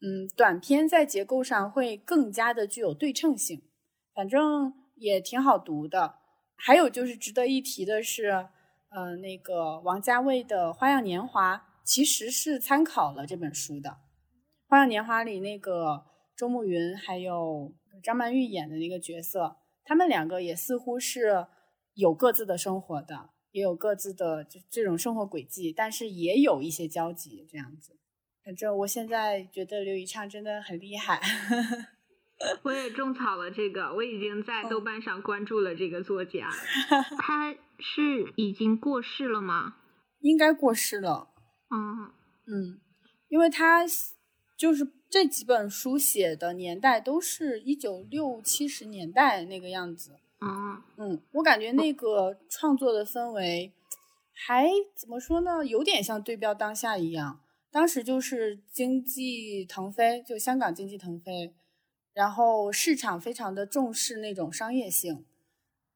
[0.00, 3.60] 嗯，短篇在结构上会更加的具有对称性，
[4.14, 6.14] 反正也挺好读的。
[6.56, 8.48] 还有就是值得一提的是，
[8.88, 13.90] 呃，那个王家卫的《花样年华》其实是参考了这本书的，
[14.66, 21.46] 《花样年华》里那个周慕云还有张曼玉演的那个角色，他们两个也似乎是
[21.92, 27.96] 有各自的生活的，也有各自的这这种生活轨迹，但是也有一些交集，这样子。
[28.44, 31.20] 反正我现在觉得刘以畅真的很厉害。
[32.64, 36.50] 我也种草了这个，我已经在豆瓣上关注了这个作家。
[37.16, 39.76] 他是已经过世了吗？
[40.18, 41.28] 应该过世了。
[41.70, 42.10] 嗯，
[42.46, 42.80] 嗯，
[43.28, 43.84] 因为他
[44.58, 50.18] 就是这几本书写的年代都是一九六七十年代那个样子。
[50.40, 53.72] 嗯，嗯，我感觉那个创作的氛围
[54.32, 55.64] 还怎么说呢？
[55.64, 57.40] 有点像对标当下一样。
[57.70, 61.54] 当时就是经济腾飞，就香港经济腾飞，
[62.12, 65.24] 然后市场非常的重视那种商业性，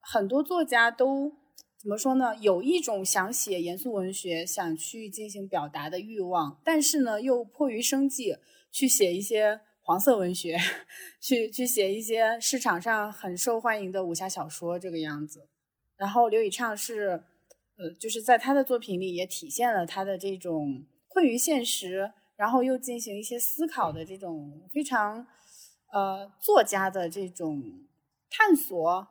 [0.00, 1.32] 很多作家都
[1.76, 2.34] 怎么说呢？
[2.36, 8.36] 有一种想写严肃文学、想去进行表达的欲望，但是呢，又迫于生计
[8.72, 10.54] 去写一些黄色文学，
[11.18, 15.48] 去去写一些市场上很受欢迎的武侠小说这个样子。
[15.96, 17.24] 然后刘以畅是，
[17.78, 25.26] 呃，就是在他的作品里也体现了他的这种困于现实，然后又进行一些思考的这种非常，
[25.90, 27.86] 呃，作家的这种
[28.28, 29.08] 探索，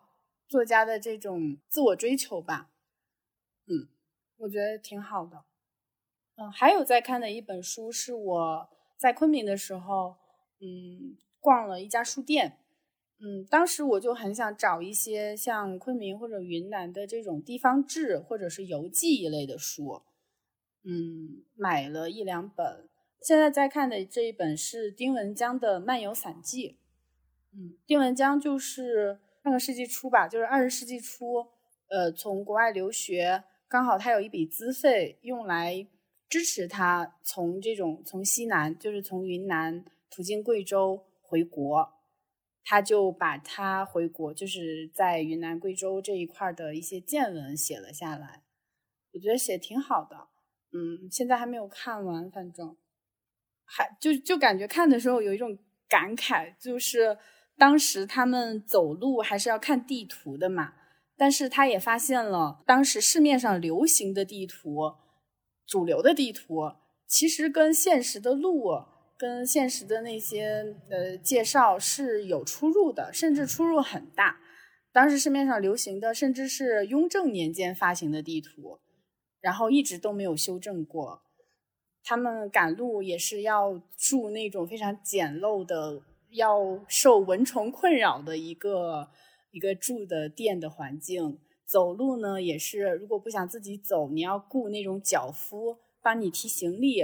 [0.48, 2.70] 作家的这种自我追求吧。
[3.66, 3.90] 嗯，
[4.38, 5.44] 我觉得挺好的。
[6.36, 10.16] 嗯，还有在看的一本书是我在昆明的时候，
[10.60, 12.58] 嗯，逛了一家书店。
[13.20, 20.04] 嗯，当时我就很想找一些像昆明或者云南的这种地方志或者是游记一类的书，
[20.84, 22.88] 嗯，买了一两本。
[23.20, 26.70] 现在在看的这一本是丁文江的《漫游散记》。
[27.54, 31.48] 嗯，丁文江就是上个世纪初吧，就是二十世纪初，
[31.90, 35.88] 呃，从国外留学，刚好他有一笔资费用来
[36.30, 41.94] 支持他从这种从西南，就是从云南途经贵州回国。
[42.70, 48.44] 他就把他回国，就是在云南、贵州这一块的一些见闻写了下来，
[49.14, 50.28] 我觉得写挺好的。
[50.74, 52.76] 嗯，现在还没有看完，反正
[53.64, 57.18] 还就就感觉看的时候有一种感慨，就是
[57.58, 60.74] 当时他们走路还是要看地图的嘛，
[61.16, 64.96] 但是他也发现了当时市面上流行的地图、
[65.66, 66.74] 主流的地图，
[67.08, 68.97] 其实跟现实的路。
[69.18, 74.40] 跟现实的那些呃介绍是有出入的，甚至出入很大。
[74.92, 78.80] 当时市面上流行的，甚至是雍正年间发行的地图，
[79.42, 81.24] 然后一直都没有修正过。
[82.04, 86.02] 他们赶路也是要住那种非常简陋的、
[86.32, 89.10] 要受蚊虫困扰的一个
[89.52, 91.40] 一个住的店的环境。
[91.66, 97.02] 走路呢，也是如果不想自己走，你要雇那种脚夫帮你提行李，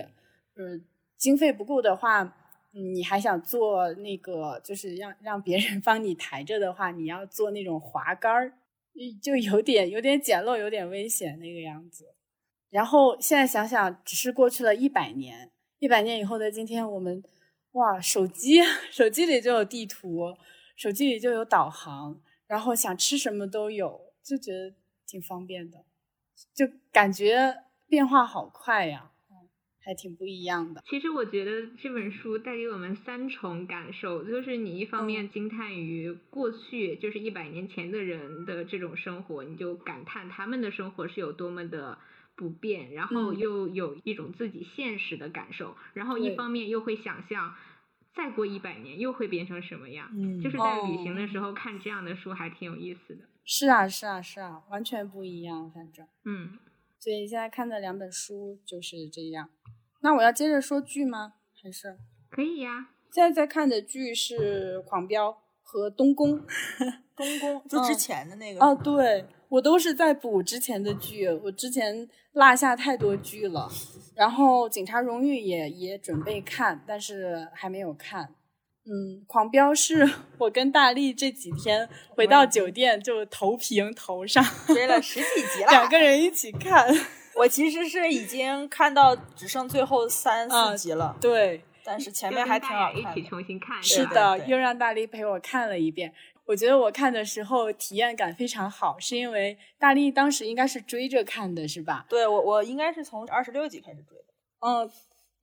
[0.55, 0.86] 嗯。
[1.24, 2.36] 经费不够的话，
[2.71, 8.51] 你还想做那个，就是让让别人 帮你抬着的话，你要做那种滑杆儿，
[9.21, 12.13] 就有点有点简陋，有点危险那个样子。
[12.69, 15.49] 然后现在想想，只是过去了一百年，
[15.80, 17.24] 一百年以后的今天，我们
[17.71, 18.61] 哇，手机
[18.91, 20.36] 手机里就有地图，
[20.76, 24.76] 手机里就有导航，然后想吃什么都有，就觉得
[25.07, 25.86] 挺方便的，
[26.53, 29.11] 就感觉变化好快呀。
[29.84, 30.81] 还挺不一样的。
[30.86, 41.97] 其实我觉得这本书带给我们三重感受，就是你一方面惊叹于过去，就是一百年前的人的这种生活，你就感叹他们的生活是有多么的
[42.36, 47.53] 不便，然后又有一种自己现实的感受，然后一方面又会想象
[48.15, 50.09] 再过一百年又会变成什么样。
[50.13, 53.25] 嗯，就是在旅行的时候看这样的书还挺有意思的。
[53.45, 56.07] 是啊，是啊，是啊，完全不一样，反正。
[56.23, 56.57] 嗯。
[57.03, 59.49] 所以现在看的两本书就是这样。
[59.99, 61.33] 那我要接着说剧吗？
[61.61, 61.97] 还是
[62.29, 62.91] 可以呀。
[63.11, 65.29] 现在在看的剧是《狂飙》
[65.61, 66.39] 和《东宫》。
[67.13, 73.69] 东宫 就之前的那个哦，对我都是在补之前的剧，我之前落下太多剧了。
[74.15, 78.33] 然后《警察荣誉》也也准备看，但是还没有看。
[78.86, 80.09] 嗯，《狂飙》是
[80.39, 86.88] 我跟大力这几天回到酒店就投屏投上，追了十几集了， 两个人一起看。
[87.36, 93.17] 我其实是已经看到只剩最后三四集了，对，但是前面还挺好看。
[93.17, 96.13] 一起重新看，是的，又让大力陪我看了一遍。
[96.45, 102.05] 我觉得我看的时候体验感非常好，是因为大力当时应该是追着看的，是吧？
[102.07, 104.25] 对我，我应该是从二十六集开始追的。
[104.59, 104.88] 嗯，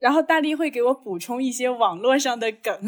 [0.01, 2.75] 然后大力会给我补充一些网络上的梗，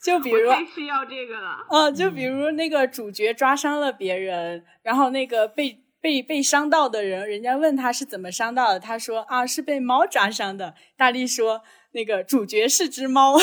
[0.00, 1.56] 就比如太需要这个了。
[1.70, 5.80] 嗯，就比如那个主角抓伤了别人，然后那个被。
[6.02, 10.74] 被被伤到的人，人家问他是怎么伤到的，他说啊是被猫抓伤的。
[10.96, 13.38] 大力说那个主角是只猫，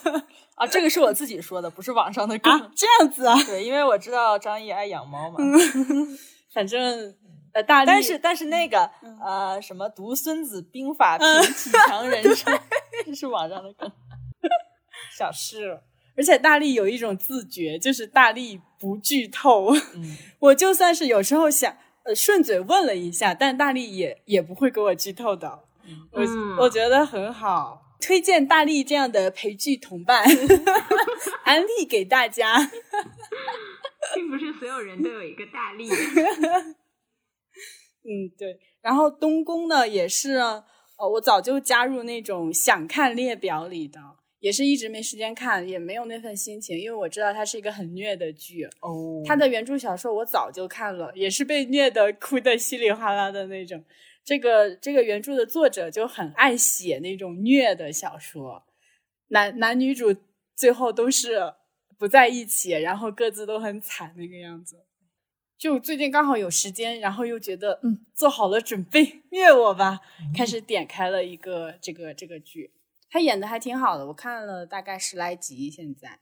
[0.56, 3.36] 啊这个是我自己说的，不是网上的啊这样子啊？
[3.44, 5.36] 对，因为我知道张译爱养猫嘛。
[6.50, 7.14] 反正
[7.58, 8.88] 呃大力，但是但是那个
[9.20, 12.22] 呃什么读孙子兵法，平起强人
[13.14, 13.90] 是网上的梗。
[15.16, 15.80] 小事。
[16.16, 19.72] 而且大力有一种自觉，就是大力不剧透。
[19.94, 25.60] 嗯，我就算是有时候想呃顺嘴问了一下，但大力也也不会给我剧透的。
[26.10, 30.24] 我、嗯我觉得很好，推荐大力这样的陪剧同伴，
[31.44, 32.68] 安利给大家。
[34.14, 35.88] 并不是所有人都有一个大力。
[38.08, 38.58] 嗯，对。
[38.80, 40.64] 然后东宫呢，也是呃，
[41.12, 44.00] 我早就加入那种想看列表里的，
[44.40, 48.64] 也是一直没时间看，也没有那份心情，因为我知道它是一个很虐的剧。
[48.80, 53.84] 哦他的原著小说我早就看了，也是被虐的哭的稀里哗啦的那种。
[54.24, 58.64] 这个这个原著的作者就很爱写那种虐的小说，
[59.28, 60.14] 男男女主
[60.54, 61.54] 最后都是
[61.98, 64.84] 不在一起，然后各自都很惨那个样子。
[65.58, 69.98] 就最近刚好有时间，然后又觉得嗯做好了准备 虐我吧，
[70.32, 72.70] 开始点开了一个这个这个剧，
[73.10, 76.20] 他演的还挺好的，我看了大概十来集现在。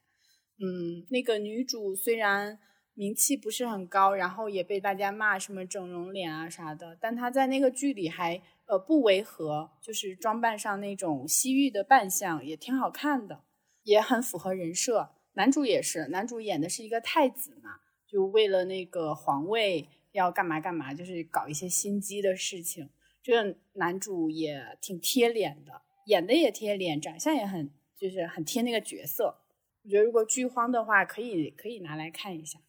[0.58, 2.58] 嗯，那个女主虽然
[2.94, 13.42] 名气不是很高，然后也被大家骂什么整容脸啊啥的，但她在那个剧里还呃不违和，就是装扮上那种西域的扮相也挺好看的，
[13.82, 15.10] 也很符合人设。
[15.34, 17.72] 男主也是，男主演的是一个太子嘛，
[18.06, 22.88] 就为了那个皇位要干嘛干嘛，就是搞一些心机的事情。
[23.22, 29.38] 这个男主也挺贴脸的，演的也贴脸，长相也很就是很贴那个角色。
[29.82, 32.60] 我觉得如果剧荒的话，可以可以拿来看一下。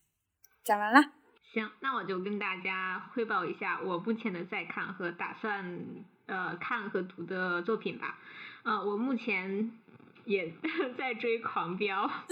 [0.63, 0.99] 讲完了，
[1.53, 5.79] 行，那我就跟大家汇报一下我目前的在看和打算
[6.25, 8.19] 呃看和读的作品吧。
[8.63, 9.71] 呃，我目前
[10.27, 10.51] 也
[10.97, 12.05] 在追《狂飙》，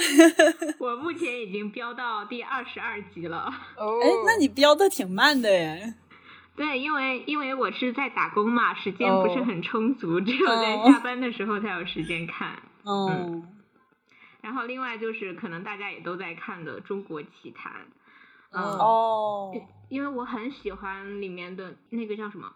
[0.79, 3.51] 我目前已经飙到第二十二集了。
[3.77, 5.93] 哦哎，那你飙的挺慢的耶。
[6.57, 12.61] 对，因为因为我是在打工嘛，时间不是哦很充足，只有在哦下班的时候才有时间看。
[12.85, 13.47] 嗯，
[14.41, 17.71] 然后另外就是可能大家也都在看的《中国奇谭》，
[18.51, 19.53] 嗯，哦，
[19.89, 22.53] 因为我很喜欢里面的那个叫什么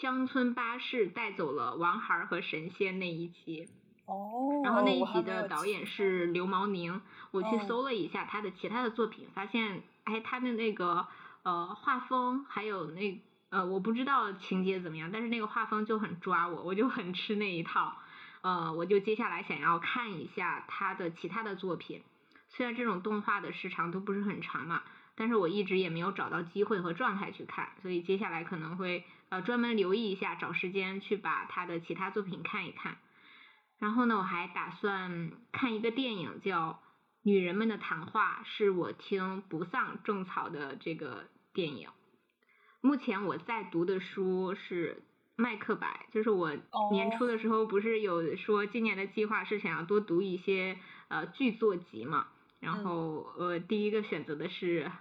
[0.00, 3.68] 乡村巴士带走了王孩儿和神仙那一集，
[4.10, 7.00] 哦，然后那一集的导演是刘毛宁，
[7.30, 11.06] 我去哦搜了一下他的其他的作品，发现哎他的那个
[11.44, 17.96] 呃画风还有那呃我不知道情节怎么样，但是那个画风就很抓我，我就很吃那一套，
[18.42, 22.02] 呃我就接下来想要看一下他的其他的作品，
[22.48, 24.82] 虽然这种动画的时长都不是很长嘛。
[25.16, 32.96] 但是我一直也没有找到机会和状态去看，所以接下来可能会呃专门留意一下，找时间去把他的其他作品看一看。
[33.80, 36.72] 然后呢，我还打算看一个电影叫
[37.22, 41.88] 《女人们的谈话》，是我听不丧种草的这个电影。
[42.82, 44.96] 目前我在读的书是
[45.36, 46.52] 《麦克白》，就是我
[46.92, 50.78] 年初的时候不是有说今年的计划是想要多读一些
[51.08, 52.28] 呃剧作集嘛，
[52.58, 54.92] 然后呃第一个选择的是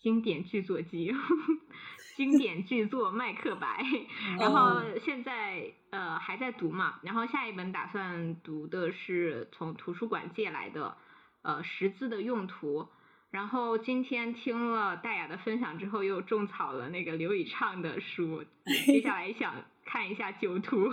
[0.00, 1.14] 经典剧作集，
[2.16, 3.82] 经典巨作《麦克白》，
[4.40, 10.96] 然后现在呃还在读嘛，然后下一本打算读的是从图书馆借来的
[11.42, 12.82] 呃《识字的用途》，
[13.30, 18.44] 然后今天听了戴雅的分享之后，又种草了那个刘以畅的书，
[18.86, 19.54] 接下来想
[19.84, 20.88] 看一下《九图》。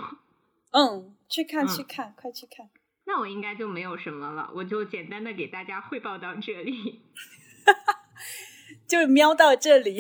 [0.72, 2.70] 嗯，去看嗯去看，快去看。
[3.06, 7.02] 那我应该就没有什么了，我就简单的给大家汇报到这里。
[8.88, 10.00] 就瞄到这里。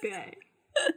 [0.00, 0.38] 对，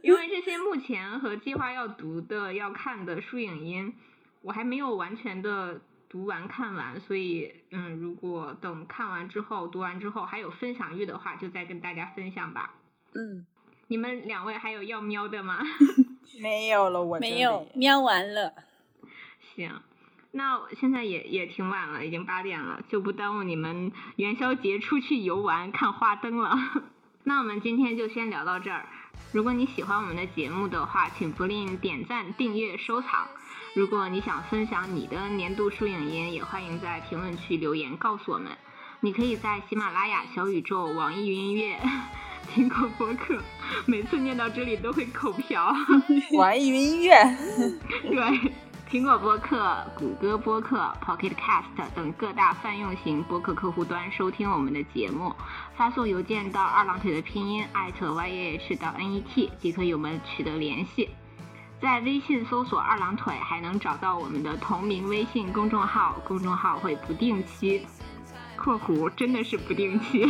[0.02, 3.94] 因为这些目前和计划要读的、要看的书影音，
[4.42, 12.74] 我还没有完全的读完看完，所以嗯，如果等看完之后、读完之后还有分享欲的话，就再跟大家分享吧。
[13.14, 13.46] 嗯，
[13.88, 15.60] 你们两位还有要喵的吗？
[16.40, 18.54] 没有了，我这没有里瞄完了。
[19.54, 19.82] 行，
[20.30, 26.56] 那现在也也挺晚了，已经八点了，就不耽误你们元宵节出去游玩看花灯了。
[27.22, 28.86] 那我们今天就先聊到这儿。
[29.32, 33.28] 如果你喜欢我们的节目的话，请不吝点赞、订阅、收藏。
[33.74, 38.50] 如果你想分享你的年度书影音，也欢迎在评论区留言告诉我们。
[39.00, 41.78] 你可以在喜马拉雅、小宇宙、网易云音乐、
[42.54, 43.38] 苹果播客，
[43.86, 45.74] 每次念到这里都会口瓢。
[46.32, 47.14] 网易云音乐，
[48.02, 48.52] 对，
[48.90, 55.32] 苹果播客、谷歌播客、Pocket Cast 等各大泛用型播客客户端收听我们的节目，
[55.76, 61.08] 发送邮件到二郎腿的拼音艾特 y a h 到 n e t 即可与我们取得联系。
[61.80, 67.86] 在微信搜索“二郎腿”，还能找到我们的同名微信公众号，公众号会不定期
[68.58, 70.26] （括弧真的是不定期）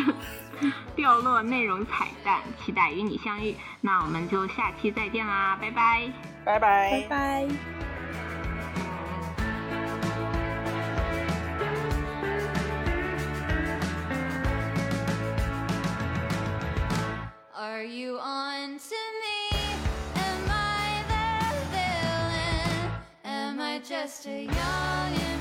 [0.95, 3.57] 掉落内容彩蛋，期待与你相遇。
[3.81, 6.13] 那我们就下期再见啦，拜拜。
[6.45, 8.00] 拜拜拜拜。
[18.19, 19.61] on to me?
[20.15, 22.91] Am I the villain?
[23.25, 25.40] Am I just a young